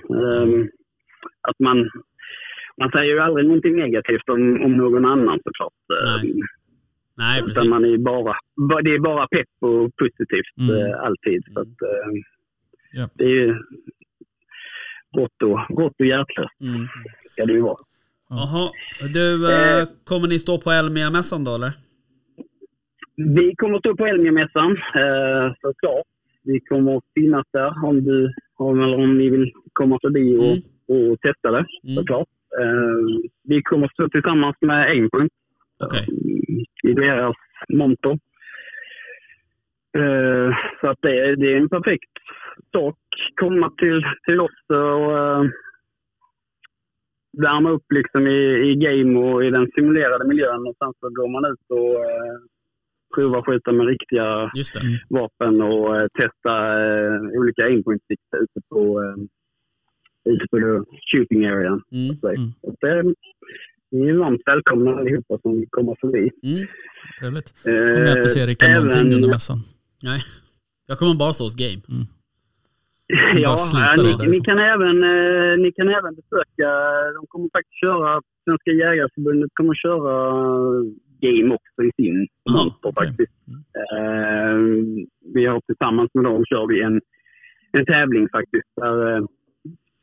[1.48, 1.90] Att man,
[2.80, 5.72] man säger ju aldrig någonting negativt om, om någon annan såklart.
[6.22, 6.32] Nej.
[7.18, 7.70] Nej, Utan precis.
[7.70, 8.36] man är bara,
[8.68, 10.86] ba- det är bara pepp och positivt Mm.
[10.86, 11.44] eh, alltid.
[11.55, 11.66] Så att,
[12.93, 13.09] Ja.
[13.14, 13.55] Det är ju
[15.16, 16.86] rått och, rått och hjärtlöst Mm.
[17.30, 17.76] ska det ju vara.
[18.28, 18.70] Jaha.
[19.14, 21.70] Du, eh, kommer ni stå på Elmia-mässan då eller?
[23.16, 26.07] Vi kommer att stå på Elmia-mässan eh, såklart.
[26.45, 30.45] Vi kommer att finnas där om, du, om, eller om ni vill komma förbi och,
[30.45, 31.11] Mm.
[31.12, 31.95] och testa det Mm.
[31.97, 32.28] såklart.
[32.61, 35.32] Eh, vi kommer stå tillsammans med Aimpoint
[35.84, 36.05] Okej.
[36.91, 37.36] i deras
[37.68, 38.18] monter.
[39.99, 42.11] Eh, så att det, är- det är en perfekt
[42.72, 42.98] sak.
[43.40, 45.44] Komma till, till oss och eh,
[47.38, 51.28] värma upp liksom i, i game och i den simulerade miljön och sen så går
[51.28, 52.36] man ut och eh,
[53.14, 54.80] provar skjuta med riktiga Just det.
[54.80, 54.92] Mm.
[55.09, 56.53] vapen och eh, testa
[56.84, 58.03] eh, olika aimpoint
[58.42, 59.16] ute på, eh,
[60.32, 61.80] ute på the shooting area.
[61.92, 62.14] Mm.
[62.20, 62.51] Så, Mm.
[62.80, 63.14] det,
[63.92, 66.18] ni är varmt välkomna allihopa som kommer förbi.
[66.42, 66.66] Mm.
[67.20, 67.62] Trevligt.
[67.62, 69.59] Kommer jag inte se Rickard även- någonting under mässan.
[70.03, 70.20] Nej.
[70.86, 71.80] Jag kommer bara stå hos Game.
[71.88, 72.07] bara
[73.45, 76.69] Ja, ja, ni, ni, kan även, eh, ni kan även besöka,
[77.17, 80.15] de kommer faktiskt köra, Svenska Jägareförbundet kommer köra
[81.21, 83.39] game också i sin monter faktiskt.
[83.49, 83.61] Mm.
[83.85, 84.57] Eh,
[85.35, 87.01] vi har tillsammans med dem kör vi en,
[87.73, 89.23] en tävling faktiskt där, eh,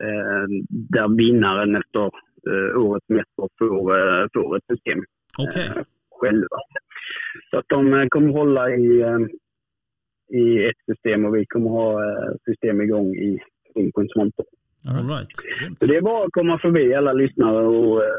[0.08, 2.06] eh, där vinnaren efter
[2.50, 5.00] eh, årets mästare får, eh, får ett system
[5.40, 6.58] eh, själva.
[7.50, 9.20] Så att de eh, kommer hålla i, eh,
[10.30, 13.40] i ett system och vi kommer ha eh, system igång i
[14.16, 14.46] monter.
[14.90, 15.28] All right.
[15.80, 18.10] Så det är bara att komma förbi alla lyssnare och eh,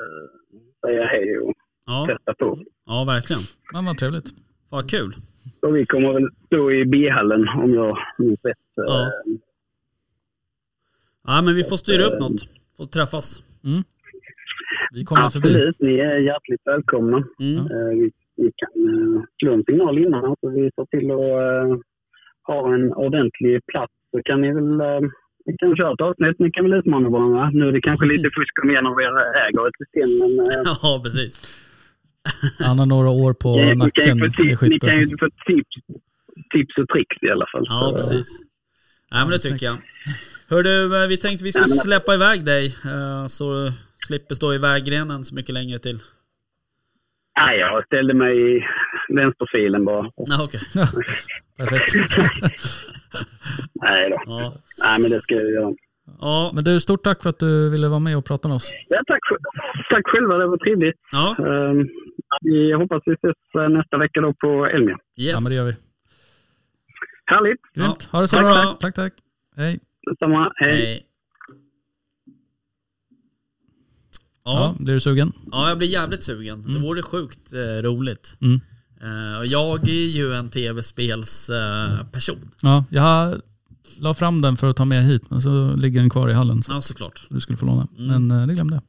[0.87, 1.55] säga hej och
[1.87, 2.07] Ja.
[2.11, 2.59] testa på.
[2.87, 3.43] ja, verkligen.
[3.73, 4.29] Men vad trevligt.
[4.71, 5.13] Vad kul.
[5.63, 8.57] Och vi kommer väl stå i B-hallen om jag minns rätt.
[8.79, 9.13] eh, Ja.
[11.27, 12.41] Ja, men vi får styra upp något.
[12.77, 13.43] Får träffas.
[14.93, 15.49] Vi kommer förbi.
[15.49, 17.17] Absolut, ni är hjärtligt välkomna.
[17.41, 17.65] Mm.
[17.99, 18.73] Vi, vi kan
[19.39, 21.81] slå en signal innan så vi ser till att
[22.49, 23.93] eh, ha en ordentlig plats.
[24.11, 25.01] Så kan ni väl eh,
[25.49, 27.51] vi kan köra ett avsnitt, ni kan väl utmana varandra.
[27.59, 29.15] Nu är det kanske lite fusk om en av er
[29.47, 31.35] äger ett system, men eh, Ja, precis.
[32.59, 35.29] Han har några år på kan nacken ju få, i tips, ni kan ju få
[35.47, 35.75] tips,
[36.55, 37.65] tips och tricks i alla fall.
[37.69, 38.27] Ja, Så, precis.
[39.13, 39.77] Nej, men det tycker jag.
[40.51, 43.73] Hör du, eh, vi tänkte vi skulle släppa iväg dig eh, så du
[44.07, 45.99] slipper stå i vägrenen så mycket längre till.
[47.41, 48.65] Nej, jag ställde mig i
[49.09, 50.11] vänsterfilen bara.
[50.17, 50.61] Ja, okej.
[50.75, 50.87] Ja,
[51.59, 51.95] perfekt.
[53.75, 54.23] Nej då.
[54.27, 54.55] Ja.
[54.85, 55.75] Nej, men det ska jag göra.
[56.21, 56.51] Ja.
[56.55, 58.73] Men du, stort tack för att du ville vara med och prata med oss.
[58.89, 59.21] Ja, tack,
[59.91, 60.97] tack själva, det var trevligt.
[61.13, 61.37] Ja.
[61.39, 61.89] Um,
[62.41, 64.97] vi hoppas vi ses eh, nästa vecka då på Elmia.
[65.17, 65.33] Yes.
[65.33, 65.73] Ja, men det gör vi.
[67.27, 68.09] Härligt, Grymt.
[68.13, 68.55] Ha det så Tack, bra.
[68.55, 68.79] tack.
[68.81, 69.13] Tack, tack.
[69.57, 69.81] Hej.
[70.11, 70.53] detsamma.
[70.57, 70.73] Hej.
[70.77, 71.03] Hej.
[74.49, 75.33] Ja, Ja, blir du sugen?
[75.53, 76.63] ja, jag blir jävligt sugen.
[76.75, 78.37] Det vore sjukt eh, roligt.
[78.41, 78.61] Mm.
[79.03, 82.37] Eh, och jag är ju en tv-spelsperson.
[82.37, 82.49] Eh.
[82.61, 83.41] Ja, jag
[84.01, 86.63] la fram den för att ta med hit, men så ligger den kvar i hallen.
[86.63, 87.27] Så ja, såklart.
[87.29, 87.87] du skulle få låna.
[87.99, 88.27] Mm.
[88.27, 88.83] Men eh, det glömde jag.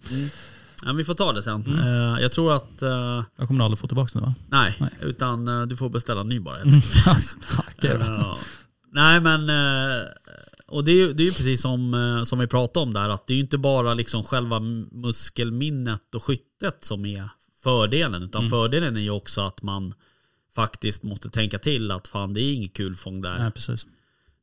[0.82, 1.64] Ja, men vi får ta det sen.
[1.68, 1.80] Mm.
[1.80, 2.82] Eh, jag tror att...
[2.82, 4.34] eh, Jag kommer aldrig få tillbaka den va?
[4.50, 4.90] nej, Nej.
[5.02, 6.58] utan eh, du får beställa en ny bara.
[7.78, 8.06] Okej då.
[8.06, 8.38] Ja.
[8.94, 9.50] Nej men,
[10.70, 13.28] och det är det är ju precis som, eh, som vi pratade om där, att
[13.28, 14.60] det är ju inte bara liksom själva
[14.92, 17.30] muskelminnet och skyttet som är
[17.64, 18.50] fördelen, utan Mm.
[18.50, 19.94] fördelen är ju också att man
[20.56, 23.88] faktiskt måste tänka till att fan det är inget kul fång där, Nej, precis.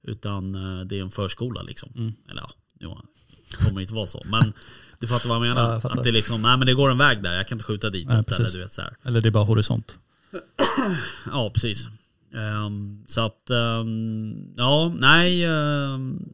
[0.02, 1.92] utan eh, det är en förskola liksom.
[1.96, 2.12] Mm.
[2.30, 2.50] Eller ja,
[2.80, 2.98] jo,
[3.50, 4.52] det kommer inte vara så, men
[4.98, 5.72] du fattar vad jag menar?
[5.72, 7.56] Ja, jag att det är liksom, nej men det går en väg där, jag kan
[7.58, 8.96] inte skjuta dit Nej, eller du vet så här.
[9.02, 9.98] Eller det är bara horisont.
[11.32, 11.88] Ja, precis.
[12.34, 15.46] Ehm, så att, ehm, ja, nej.
[15.48, 16.32] Um,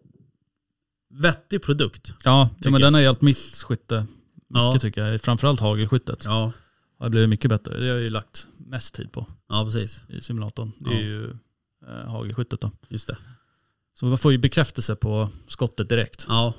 [1.14, 2.14] vettig produkt.
[2.24, 2.86] Ja, ja men jag.
[2.86, 4.10] den har hjälpt mitt skytte mycket
[4.54, 4.78] Ja.
[4.80, 5.20] tycker jag.
[5.20, 6.22] Framförallt hagelskyttet.
[6.24, 6.52] Ja,
[6.98, 7.72] har blivit mycket bättre.
[7.74, 10.02] Det har jag ju lagt mest tid på ja precis.
[10.08, 10.72] i simulatorn.
[10.78, 11.30] Det är ju
[11.88, 12.70] eh, hagelskyttet då.
[12.88, 13.16] Just det.
[13.98, 16.24] Så man får ju bekräftelse på skottet direkt.
[16.28, 16.54] Ja.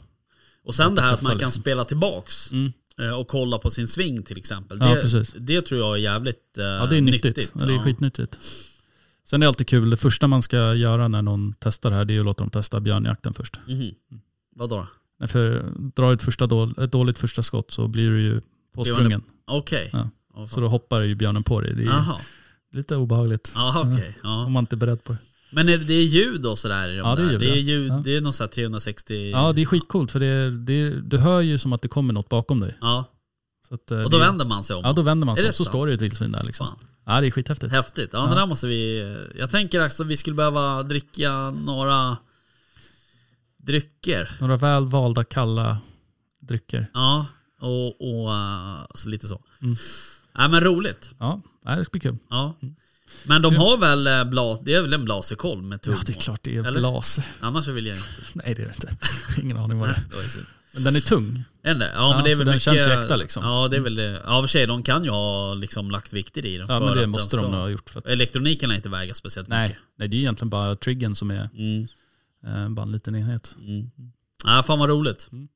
[0.63, 1.61] Och sen det här att man kan liksom.
[1.61, 2.71] spela tillbaks Mm.
[2.99, 4.77] eh, och kolla på sin sving till exempel.
[4.81, 5.35] Ja, Det, precis.
[5.39, 7.53] det tror jag är jävligt eh, Ja, det är nyttigt.
[7.59, 8.39] Ja, det är skitnyttigt.
[9.25, 12.05] Sen är det alltid kul, det första man ska göra när någon testar det här,
[12.05, 13.59] det är att låta dem testa björnjakten först.
[13.67, 13.91] Mhm.
[14.55, 14.87] Vadå då?
[15.19, 15.63] Nej, För
[15.95, 18.41] drar du ett, första då, ett dåligt första skott så blir du ju
[18.75, 19.21] påsprungen.
[19.47, 19.89] Okej.
[19.93, 20.09] Ja.
[20.35, 21.73] Ja, Så då hoppar ju björnen på dig.
[21.75, 22.19] Det är Jaha.
[22.71, 23.51] lite obehagligt.
[23.55, 24.17] Jaha, okej.
[24.23, 24.45] Ja.
[24.45, 25.17] Om man inte är beredd på det.
[25.51, 27.31] Men är det, det är ljud och sådär i de Ja, det är där?
[27.31, 28.01] ljud, Det är ljud, Ja.
[28.03, 29.29] det är något sånt här 360...
[29.31, 32.29] Ja, det är skitcoolt för det, det, du hör ju som att det kommer något
[32.29, 32.77] bakom dig.
[32.81, 33.05] Ja,
[33.71, 34.81] att, eh, och då det, vänder man sig om.
[34.85, 35.67] Ja, då vänder man sig om, så sant?
[35.69, 36.67] står det ett vildsvin där liksom.
[36.67, 36.87] Fan.
[37.05, 37.71] Ja, det är skithäftigt.
[37.73, 38.09] Häftigt.
[38.13, 38.27] Ja, Ja.
[38.27, 39.15] men där måste vi...
[39.35, 42.17] Jag tänker alltså att vi skulle behöva dricka några
[43.57, 44.37] drycker.
[44.39, 45.77] Några väl valda kalla
[46.41, 46.87] drycker.
[46.93, 47.25] Ja,
[47.59, 49.41] och, och uh, så lite så.
[49.61, 49.75] Mm.
[50.37, 51.11] Nej men roligt.
[51.19, 52.17] Ja, det ska bli kul.
[52.29, 52.55] Ja.
[53.25, 55.99] Men de har väl eh, blas, det är väl en blasekolv med tuggmål?
[55.99, 56.79] Ja, det är klart det är Eller?
[56.79, 57.19] glas.
[57.39, 58.09] Annars vill jag inte.
[58.33, 58.97] Nej, det är det inte.
[59.41, 60.45] Ingen aning vad det är.
[60.73, 61.43] Men den är tung.
[61.61, 61.69] Det?
[61.69, 62.61] Ja, Ja, men det är väl den mycket...
[62.63, 63.43] känns ju äkta, liksom.
[63.43, 64.21] Ja det är väl det.
[64.25, 66.67] Ja för sig, de kan ju ha liksom lagt vikter i den.
[66.69, 67.89] Ja, men det måste de ha gjort.
[67.89, 69.81] För att, Elektroniken lär inte väga speciellt nej, mycket.
[69.97, 71.87] nej, det är egentligen bara triggern som är Mm,
[72.47, 73.55] eh, bara en liten enhet.
[73.59, 73.91] mm.
[74.45, 75.29] Ja, fan vad roligt.
[75.31, 75.47] Mm.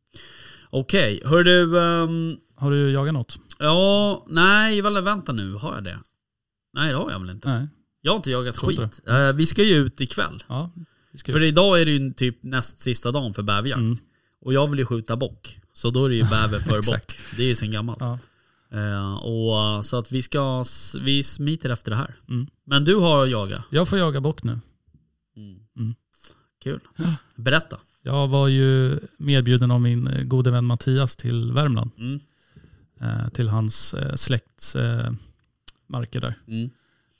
[0.69, 1.79] Okej, hör du...
[1.79, 3.39] ehm, Har du jagat något?
[3.59, 5.99] ja, nej, väl, vänta nu, har jag det?
[6.73, 7.49] Nej, det har jag väl inte.
[7.49, 7.67] Nej.
[8.01, 9.01] Jag har inte jagat inte skit.
[9.07, 10.43] Eh, vi ska ju ut ikväll.
[10.47, 10.71] Ja,
[11.11, 11.47] vi ska För ut.
[11.47, 13.79] idag är det ju typ näst sista dagen för bäverjakt.
[13.79, 13.97] Mm.
[14.41, 15.59] Och jag vill ju skjuta bock.
[15.73, 17.19] Så då är det ju bäver för bock.
[17.37, 18.01] Det är ju sen gammalt.
[18.01, 18.19] Ja.
[18.71, 20.65] Eh, och, så att vi ska,
[21.01, 22.15] vi smiter efter det här.
[22.29, 22.47] Mm.
[22.63, 23.61] Men du har jagat.
[23.69, 24.59] Jag får jaga bock nu.
[25.37, 25.95] Mm.
[26.63, 26.79] Kul.
[27.35, 27.77] Berätta.
[28.01, 31.91] Jag var ju medbjuden av min eh, gode vän Mattias till Värmland.
[31.97, 32.19] Mm.
[33.01, 35.11] Eh, till hans eh, släkts eh,
[35.87, 36.35] marker där.
[36.47, 36.69] Mm.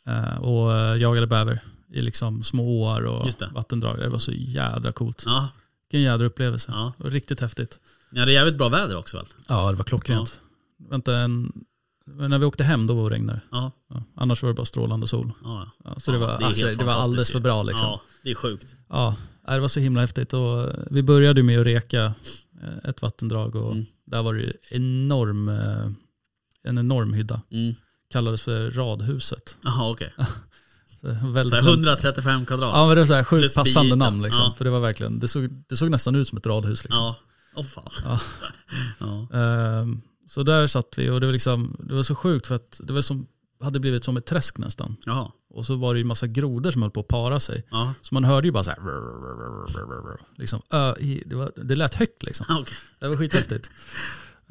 [0.06, 1.60] Eh, och eh, jagade bäver
[1.94, 4.00] i liksom små åar och vattendrag.
[4.00, 5.24] Det var så jädra coolt.
[5.26, 5.50] Ja.
[5.92, 6.72] Vilken jädra upplevelse.
[6.72, 6.94] Ja.
[6.98, 7.80] Det var riktigt häftigt.
[8.12, 9.26] ja, det är jävligt bra väder också väl?
[9.48, 10.40] Ja, det var klockrent.
[10.90, 11.66] Vänta, en,
[12.06, 13.58] när vi åkte hem då regnade det.
[13.58, 13.72] Ja.
[13.90, 15.32] Ja, annars var det bara strålande sol.
[15.44, 15.72] ja.
[15.84, 17.88] Ja, så det Ja, var, är alltså, det var alldeles för bra liksom.
[17.88, 18.76] Ja, det är sjukt.
[18.90, 19.16] Ja,
[19.48, 20.34] nej, det var så himla häftigt.
[20.34, 22.14] Och eh, vi började med att reka
[22.62, 23.86] eh, ett vattendrag och Mm.
[24.06, 25.92] där var det enorm, eh,
[26.64, 27.42] en enorm hydda.
[27.52, 27.76] Mm.
[28.10, 29.58] Kallades för radhuset.
[29.64, 30.14] Jaha okej.
[30.18, 30.24] Så
[31.34, 32.72] väldigt här 135 kvadrat.
[32.74, 34.00] Ja men det var så här sjukt passande biytan.
[34.00, 34.44] namn liksom.
[34.44, 34.54] Ja.
[34.58, 37.04] För det var verkligen, det såg, det såg nästan ut som ett radhus liksom.
[37.04, 37.16] Ja.
[37.56, 37.90] Åh fan.
[38.04, 38.20] Ja.
[39.32, 39.40] ja.
[39.40, 42.82] Ehm, så där satt vi och det var, liksom, det var så sjukt för att
[42.84, 43.28] det var som,
[43.64, 44.96] hade blivit som ett träsk nästan.
[45.06, 45.32] Jaha.
[45.50, 47.64] Och så var det ju massa grodor som höll på att para sig.
[47.72, 47.94] Ja.
[48.02, 48.80] Så man hörde ju bara så här.
[50.36, 52.46] Liksom, ö, i, det, var, det lät högt liksom.
[52.62, 52.78] Okej.
[53.00, 53.72] Det var skithäftigt.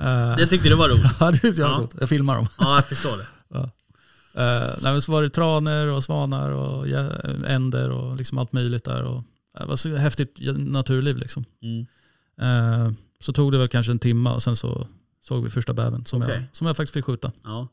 [0.00, 1.16] Uh, Det tyckte du var roligt?
[1.20, 1.88] ja, det tyckte jag var Ja.
[2.00, 2.48] Jag filmar dem.
[2.58, 3.26] Ja, jag förstår det.
[4.38, 6.88] Uh, så var det tranor och svanar och
[7.46, 9.02] änder och liksom allt möjligt där.
[9.02, 9.22] Och,
[9.58, 11.44] det var så häftigt naturliv liksom.
[11.62, 11.86] Mm.
[12.40, 14.86] Eh, så tog det väl kanske en timme och sen så
[15.22, 16.48] såg vi första bävern som, jag, Okej.
[16.52, 17.32] som jag faktiskt fick skjuta.
[17.44, 17.68] Ja.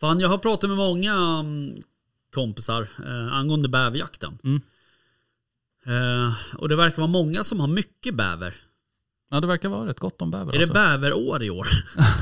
[0.00, 1.82] Fan, jag har pratat med många mm,
[2.34, 4.38] kompisar eh, angående bäverjakten.
[4.44, 4.60] Mm.
[5.86, 8.54] Eh, och det verkar vara många som har mycket bäver.
[9.30, 10.52] Ja det verkar vara rätt gott om bäver.
[10.52, 10.72] Är alltså.
[10.72, 11.68] det bäverår i år?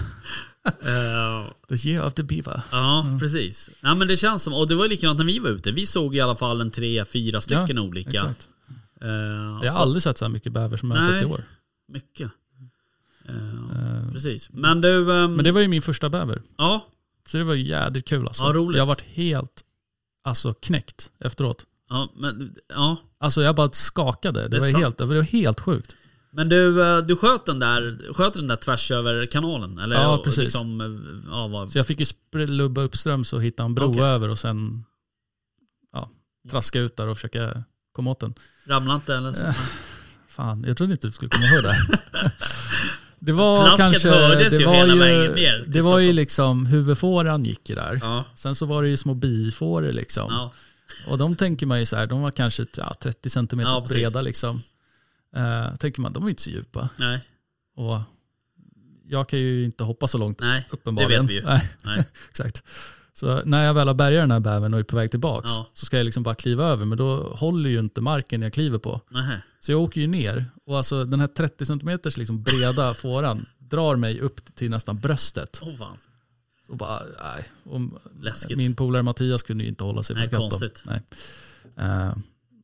[0.64, 2.62] eh, The year of the beaver.
[2.72, 3.70] ja, precis.
[3.80, 5.72] Ja, men det känns som, och det var likadant när vi var ute.
[5.72, 8.10] Vi såg i alla fall en tre, fyra stycken olika.
[8.10, 8.48] Exakt.
[9.00, 11.26] Eh, Jag har så- aldrig sett så här mycket bäver som jag har sett i
[11.26, 11.44] år.
[11.88, 12.30] Mycket.
[13.28, 14.50] Eh, Eh, precis.
[14.52, 16.42] Men du, ehm, men det var ju min första bäver.
[16.58, 16.86] ja,
[17.28, 18.44] Så det var jädrigt kul alltså.
[18.44, 18.76] Ja, roligt.
[18.76, 19.62] Jag har varit helt
[20.24, 21.66] alltså, knäckt efteråt.
[21.88, 22.96] ja, men, ja.
[23.18, 24.42] Alltså jag bara skakade.
[24.42, 24.84] Det, Det var, sant.
[24.84, 25.96] helt, det var helt sjukt.
[26.34, 29.78] Men du, eh, du sköt den där, sköt den där tvärs över kanalen?
[29.78, 30.44] Eller, Ja, precis.
[30.44, 34.02] Liksom, eh, ja, vad, Så jag fick ju lubba uppströms och hitta en bro Okej.
[34.02, 34.84] över och sen
[35.92, 36.10] ja,
[36.50, 38.34] traska ut där och försöka komma åt den.
[38.66, 39.32] ramlade inte eller?
[39.32, 39.46] Så?
[39.46, 39.54] Eh,
[40.28, 41.76] Fan, jag trodde inte du skulle komma ihåg det.
[43.24, 46.12] Det var Plasket kanske, hördes det ju var hela ju, vägen ner det var ju
[46.12, 47.98] liksom, huvudfåran gick ju där.
[48.02, 50.26] Ja, Sen så var det ju små bifåror liksom.
[50.32, 50.52] ja,
[51.06, 54.20] Och de tänker man ju så här, de var kanske ja, 30 cm Ja, breda
[54.20, 54.62] liksom.
[55.36, 56.88] Uh, tänker man, de är inte så djupa.
[56.96, 57.20] nej,
[57.76, 58.00] Och
[59.04, 61.26] jag kan ju inte hoppa så långt nej, uppenbarligen.
[61.26, 61.54] det vet vi ju.
[61.54, 62.04] Nej, Nej.
[62.30, 62.62] exakt.
[63.12, 65.66] Så när jag väl har bärgat den här bävern och är på väg tillbaks Ja.
[65.74, 66.84] så ska jag liksom bara kliva över.
[66.84, 69.00] Men då håller ju inte marken jag kliver på.
[69.10, 69.38] nej.
[69.60, 73.96] Så jag åker ju ner och alltså den här 30 cm liksom breda fåran drar
[73.96, 75.60] mig upp till nästan bröstet.
[75.62, 75.96] Åh fan,
[76.68, 77.44] Och bara, nej.
[77.64, 77.80] Och
[78.56, 80.40] min polare Mattias kunde ju inte hålla sig för Nej, skratt.
[80.40, 80.48] då.
[80.48, 80.82] konstigt.
[80.86, 81.02] Nej.
[81.76, 82.14] Eh,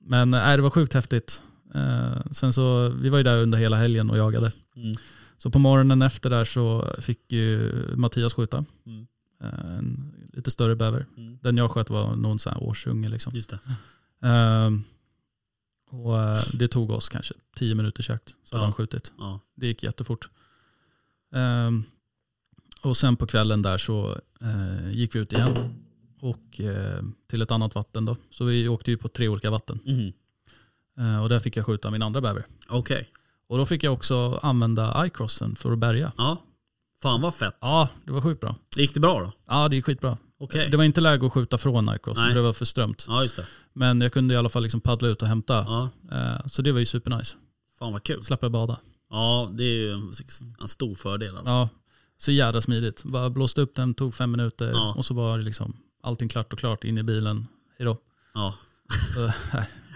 [0.01, 1.43] men nej, det var sjukt häftigt.
[1.75, 4.53] Eh, sen så, vi var ju där under hela helgen och jagade.
[4.77, 4.95] Mm.
[5.39, 8.65] Så på morgonen efter där så fick ju Mattias skjuta.
[8.87, 9.07] Mm.
[9.43, 11.07] Eh, en lite större bäver.
[11.17, 11.39] Mm.
[11.43, 13.35] Den jag sköt var någon sån här årsunge liksom.
[13.35, 13.59] Just det.
[14.29, 14.83] Ehm,
[15.91, 16.17] och
[16.59, 18.29] det tog oss kanske tio minuters jakt.
[18.45, 18.67] Så hade Ja.
[18.67, 19.13] han skjutit.
[19.19, 19.41] Ja.
[19.55, 20.29] Det gick jättefort.
[21.35, 21.85] Ehm,
[22.83, 25.51] och sen på kvällen där så eh, gick vi ut igen.
[26.21, 28.17] Och eh, till ett annat vatten då.
[28.31, 29.79] Så vi åkte ju på tre olika vatten.
[29.85, 30.13] Mhm.
[30.99, 32.47] Eh, och där fick jag skjuta min andra bäver.
[32.69, 33.09] Okej.
[33.49, 36.13] Och då fick jag också använda iCrossen för att bärga.
[36.17, 36.43] Ja.
[37.03, 37.57] Fan vad fett.
[37.61, 38.57] Ja, det var sjukt bra.
[38.77, 39.33] Gick det bra då?
[39.49, 40.19] Ja, det gick skitbra.
[40.41, 40.69] Okej.
[40.71, 43.05] Det var inte läge att skjuta från för det var för strömt.
[43.09, 43.47] Ja just det.
[43.73, 45.55] Men jag kunde i alla fall liksom paddla ut och hämta.
[45.55, 45.89] Ja.
[46.17, 47.37] Eh, så det var ju supernice.
[47.79, 48.25] Fan vad kul.
[48.25, 48.79] Slapp jag bada.
[49.11, 49.93] Ja det är ju
[50.61, 51.51] en stor fördel alltså.
[51.53, 51.69] Ja,
[52.19, 53.05] så jävla smidigt.
[53.05, 54.95] Bara blåste upp den, tog fem minuter Ja.
[54.95, 57.47] och så var det liksom allting klart och klart in i bilen.
[57.79, 57.97] Hejdå.
[58.35, 58.55] Ja.
[59.15, 59.33] Så.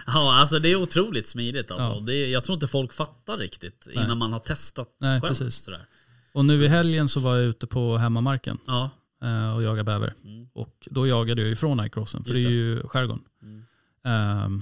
[0.07, 1.85] Ja, alltså det är otroligt smidigt alltså.
[1.87, 1.99] Ja.
[1.99, 4.05] Det jag tror inte folk fattar riktigt Nej.
[4.05, 5.29] innan man har testat Nej, själv.
[5.29, 5.55] precis.
[5.55, 5.85] Sådär.
[6.33, 8.89] och nu i helgen så var jag ute på hemmamarken Ja.
[9.23, 10.13] eh, och jagade bäver.
[10.23, 10.47] Mm.
[10.53, 13.23] Och då jagade jag ju från iCrossen, för Just det är ju skärgården.
[13.41, 13.63] Mm.
[14.05, 14.61] Ehm,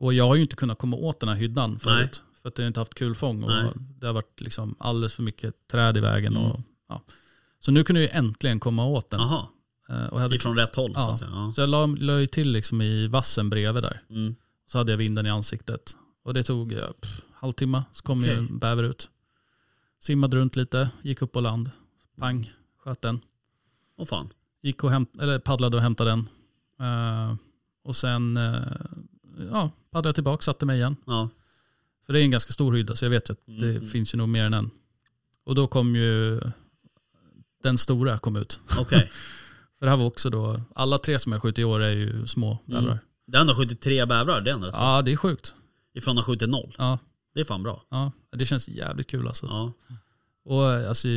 [0.00, 2.22] och jag har ju inte kunnat komma åt den här hyddan förut.
[2.42, 3.64] För att jag inte haft kulfång och Nej.
[3.76, 6.36] det har varit liksom alldeles för mycket träd i vägen.
[6.36, 6.50] Mm.
[6.50, 7.02] Och, ja.
[7.60, 9.20] Så nu kunde jag äntligen komma åt den.
[9.20, 9.46] Jaha.
[9.88, 11.12] Eh, och hade, Ifrån rätt håll så Ja.
[11.12, 11.30] att säga.
[11.30, 11.52] Ja.
[11.54, 14.02] Så jag la, la ju till liksom i vassen bredvid där.
[14.10, 14.34] Mm.
[14.72, 15.96] Så hade jag vinden i ansiktet.
[16.22, 18.38] Och det tog eh, pff, halvtimme, så kom ju Okej.
[18.38, 19.10] en bäver ut.
[20.00, 21.70] simmade runt lite, gick upp på land.
[22.18, 23.20] Pang, sköt den.
[23.96, 24.28] Åh fan.
[24.62, 26.28] Gick och hämt, eller paddlade och hämtade den.
[26.80, 27.36] Eh,
[27.84, 28.62] och sen eh,
[29.50, 30.96] ja, paddlade jag tillbaka, satte mig igen.
[31.06, 31.28] Ja.
[32.06, 33.86] För det är en ganska stor hydda så jag vet att det Mm.
[33.88, 34.70] finns ju nog mer än en.
[35.44, 36.40] Och då kom ju
[37.62, 38.60] den stora kom ut.
[38.78, 39.10] Okej.
[39.78, 42.26] För det här var också då, alla tre som jag skjutit i år är ju
[42.26, 42.82] små bävrar.
[42.82, 42.98] Mm.
[43.26, 44.96] Det är ändå 73 bävrar, det är ändå rätt bra.
[44.96, 45.54] Ja det är sjukt.
[45.94, 46.74] Ifrån att skjuta noll.
[46.78, 46.98] Ja,
[47.34, 47.84] Det är fan bra.
[47.90, 49.46] ja, det känns jävligt kul alltså.
[49.46, 49.72] Ja.
[50.44, 51.08] Och alltså,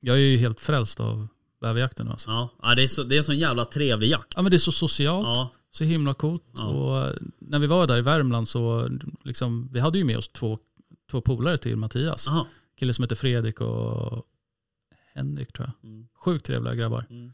[0.00, 1.28] jag är ju helt frälst av
[1.60, 2.30] bäverjakten nu alltså.
[2.30, 4.32] Ja, ja det, är så, det är en sån jävla trevlig jakt.
[4.36, 5.50] Ja men det är så socialt, Ja.
[5.70, 6.44] så himla coolt.
[6.56, 6.64] Ja.
[6.64, 8.90] Och när vi var där i Värmland så,
[9.24, 10.58] liksom, vi hade ju med oss två,
[11.10, 12.28] två polare till Mattias.
[12.28, 12.46] Aha.
[12.78, 14.24] Kille som heter Fredrik och
[15.14, 15.90] Henrik tror jag.
[15.90, 16.08] Mm.
[16.24, 17.06] Sjukt trevliga grabbar.
[17.10, 17.32] Mm.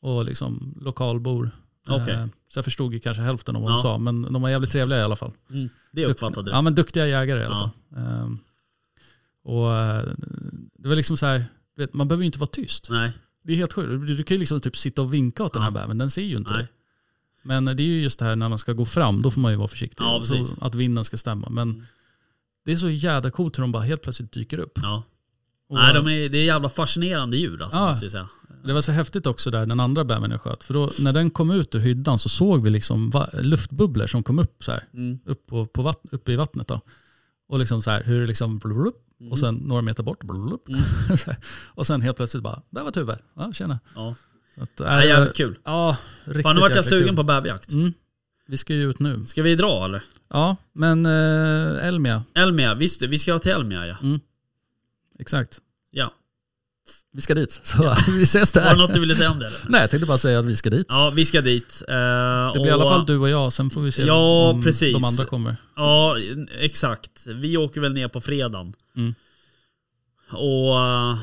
[0.00, 1.50] Och liksom lokalbor.
[1.88, 2.14] Okej.
[2.14, 3.76] Eh, Så jag förstod ju kanske hälften av vad Ja.
[3.76, 5.32] de sa, men de var jävligt trevliga i alla fall.
[5.50, 5.68] Mm.
[5.92, 6.54] Det uppfattade du.
[6.56, 7.70] Ja men duktiga jägare i alla Ja.
[7.90, 8.04] fall.
[8.04, 8.38] Ehm,
[9.44, 10.04] och eh,
[10.78, 11.44] det var liksom så här,
[11.76, 12.86] vet, man behöver ju inte vara tyst.
[12.90, 13.12] Nej.
[13.44, 14.06] Det är helt sjukt.
[14.06, 15.74] Du, kan ju liksom typ sitta och vinka åt den här Ja.
[15.74, 16.58] bävern, den ser ju inte Nej.
[16.58, 16.68] dig.
[17.44, 19.52] Men det är ju just det här när man ska gå fram, då får man
[19.52, 20.04] ju vara försiktig.
[20.04, 20.22] Ja,
[20.60, 21.48] att vinden ska stämma.
[21.50, 21.82] Men Mm.
[22.64, 24.78] det är så jädra coolt hur de bara helt plötsligt dyker upp.
[24.82, 25.02] Ja.
[25.68, 27.88] Och, Nej, de är, det är jävla fascinerande djur alltså, Ja.
[27.88, 28.28] måste jag säga.
[28.64, 30.64] Det var så häftigt också där, den andra bävern jag sköt.
[30.64, 34.22] För då, när den kom ut ur hyddan så såg vi liksom va- luftbubblor som
[34.22, 34.84] kom upp så här.
[34.94, 35.18] Mm.
[35.24, 36.80] Upp, på, på vatt, uppe i vattnet då.
[37.48, 38.60] Och liksom så här, hur det liksom
[39.22, 39.32] Mm.
[39.32, 40.68] och sen några meter bort blulup.
[40.68, 40.80] Mm.
[41.74, 43.16] Och sen helt plötsligt bara, där var ett huvud.
[43.34, 43.80] Ja, tjena.
[43.94, 44.14] Ja.
[44.54, 45.58] Så att, Nej, jävligt kul.
[45.64, 47.16] Ja, riktigt Fan, nu vart jag sugen kul.
[47.16, 47.72] på bäverjakt.
[47.72, 47.92] Mm.
[48.46, 49.26] Vi ska ju ut nu.
[49.26, 50.02] Ska vi dra eller?
[50.28, 53.96] Ja, men eh, Elmia, Elmia, visst vi ska till Elmia ja.
[55.18, 55.58] exakt.
[55.90, 56.12] Ja.
[57.14, 57.60] Vi ska dit.
[57.64, 58.76] Så vi ses Var det där.
[58.76, 59.58] något du ville säga om det eller?
[59.68, 60.86] Nej, jag tänkte bara säga att vi ska dit.
[60.88, 61.82] Ja, vi ska dit.
[61.88, 64.62] Eh, Det blir i alla fall du och jag, sen får vi se Ja, om
[64.62, 64.92] precis.
[64.92, 65.56] de andra kommer.
[65.76, 66.16] Ja,
[66.60, 67.26] exakt.
[67.26, 68.72] Vi åker väl ner på fredagen.
[68.96, 69.14] Mm.
[70.30, 71.18] Och eh,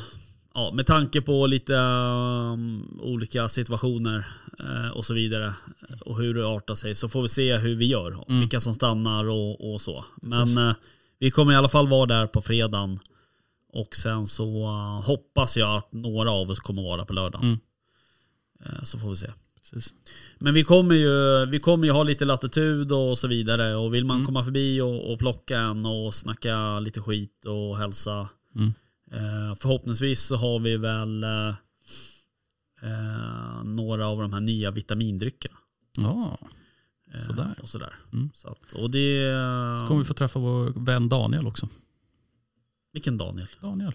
[0.53, 4.25] ja, med tanke på lite um, olika situationer
[4.59, 5.53] eh, och så vidare
[6.01, 8.23] och hur det artar sig så får vi se hur vi gör.
[8.29, 8.39] Mm.
[8.39, 10.05] Vilka som stannar och, och så.
[10.21, 10.75] Men
[11.19, 12.99] vi kommer i alla fall vara där på fredagen.
[13.73, 17.45] Och sen så eh, hoppas jag att några av oss kommer vara på lördagen.
[17.47, 17.59] Mm.
[18.77, 19.27] Eh, så får vi se.
[19.71, 19.93] Precis.
[20.39, 23.75] Men vi kommer ju, vi kommer ju ha lite latitud och så vidare.
[23.75, 24.25] Och vill man Mm.
[24.25, 28.29] komma förbi och, och plocka en och snacka lite skit och hälsa.
[28.55, 28.73] Mm.
[29.11, 31.49] Eh, förhoppningsvis så har vi väl eh,
[32.81, 35.55] eh, några av de här nya vitamindryckerna.
[35.97, 36.37] Ja,
[37.13, 37.55] Eh, Sådär.
[37.61, 37.93] Och, sådär.
[38.13, 38.29] Mm.
[38.33, 39.31] Så att, och det...
[39.81, 41.67] så kommer vi få träffa vår vän Daniel också.
[42.93, 43.47] Vilken Daniel?
[43.61, 43.93] Daniel.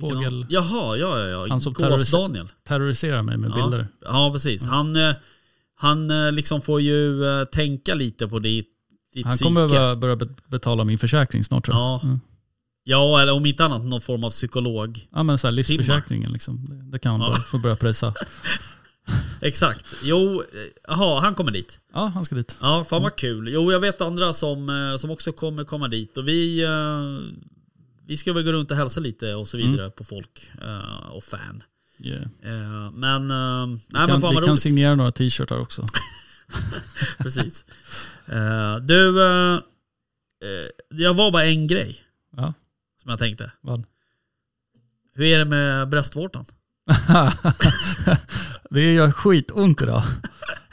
[0.00, 1.46] Fågel Jaha, ja ja ja.
[1.48, 2.48] Han som terroris- Gås-Daniel.
[2.64, 3.54] terroriserar mig med Ja.
[3.54, 3.88] bilder.
[4.00, 4.64] Ja precis.
[4.66, 5.14] Han, eh,
[5.74, 8.68] han eh, liksom får ju eh, tänka lite på ditt,
[9.14, 9.44] ditt Han psyke.
[9.44, 11.82] kommer behöva börja bet- betala min försäkring snart tror jag.
[11.84, 12.00] Ja.
[12.02, 12.20] Mm.
[12.84, 15.08] Ja, eller om inte annat någon form av psykolog.
[15.12, 16.66] Ja men så här, livsförsäkringen liksom.
[16.90, 17.34] Det, kan han Ja.
[17.50, 18.14] få börja pröjsa.
[19.42, 19.86] Exakt.
[20.02, 20.46] Jo, eh,
[20.88, 21.80] jaha, han kommer dit.
[21.92, 22.56] Ja, han ska dit.
[22.60, 23.48] Ja, fan vad kul.
[23.48, 26.16] Jo, jag vet andra som, eh, som också kommer komma dit.
[26.16, 27.34] Och vi, eh,
[28.06, 30.50] vi ska väl gå runt och hälsa lite och så vidare på folk
[31.10, 31.62] och fan.
[31.98, 32.90] Yeah.
[32.92, 34.60] Men, nej vi kan, men fan vi vad kan roligt.
[34.62, 35.86] signera några t-shirtar också.
[37.18, 37.66] Precis.
[38.82, 39.14] Du,
[40.88, 42.04] jag var bara en grej
[42.36, 42.54] Ja,
[43.02, 43.52] som jag tänkte.
[43.60, 43.84] vad?
[45.14, 46.44] Hur är det med bröstvårtan?
[48.72, 50.02] det gör skitont idag.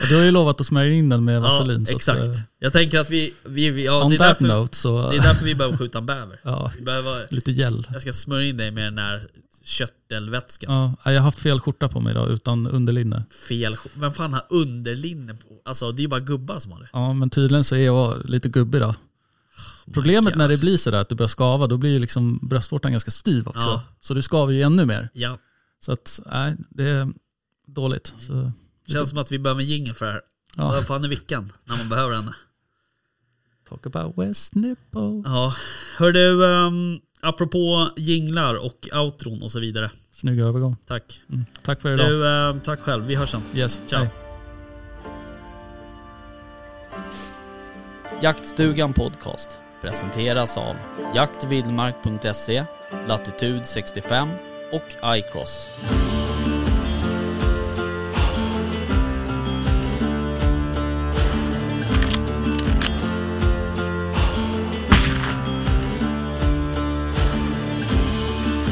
[0.01, 1.85] Och du har ju lovat att smörja in den med vaselin.
[1.85, 2.21] så exakt.
[2.21, 4.77] Att, eh, jag tänker att vi, vi, vi ja, on det, är that därför, note
[4.77, 6.39] så, det är därför vi behöver skjuta en bäver.
[6.43, 7.87] ja, Vi behöver, lite gel.
[7.91, 9.21] jag ska smörja in dig med den här
[9.63, 10.95] köttelvätskan.
[11.03, 13.23] Ja, jag har haft fel skjorta på mig idag utan underlinne.
[13.49, 15.61] Fel Vem fan har underlinne på?
[15.65, 16.89] Alltså det är ju bara gubbar som har det.
[16.93, 18.95] Ja, men tydligen så är jag lite gubbig då.
[19.93, 20.37] Problemet God.
[20.37, 23.69] när det blir sådär att du börjar skava, då blir liksom bröstvårtan ganska styv också.
[23.69, 23.83] Ja.
[24.01, 25.09] Så du skaver ju ännu mer.
[25.13, 25.37] Ja,
[25.79, 27.07] Så att, nej, det är
[27.73, 28.13] dåligt.
[28.19, 28.51] Så,
[28.87, 30.21] känns som att vi behöver en jingle för det här.
[30.55, 30.67] ja.
[30.67, 32.33] Vad fan är vickan när man behöver henne?
[33.69, 35.21] Talk about West Nipple.
[35.25, 35.53] Ja,
[35.97, 39.91] hör du, um, apropå jinglar och outron och så vidare.
[40.11, 40.77] Snygg övergång.
[40.85, 41.21] Tack.
[41.29, 41.45] Mm.
[41.63, 42.07] Tack för idag.
[42.07, 43.05] Du, ehm, tack själv.
[43.05, 43.41] Vi hörs sen.
[43.55, 43.99] Yes, Ciao.
[43.99, 44.09] hej.
[48.21, 50.75] Jaktstugan Podcast presenteras av
[51.15, 52.65] jaktvildmark.se,
[53.07, 54.29] Latitude 65
[54.71, 55.69] och iCross.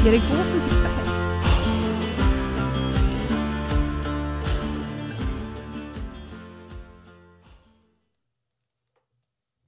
[0.08, 0.57] Är det gåsen som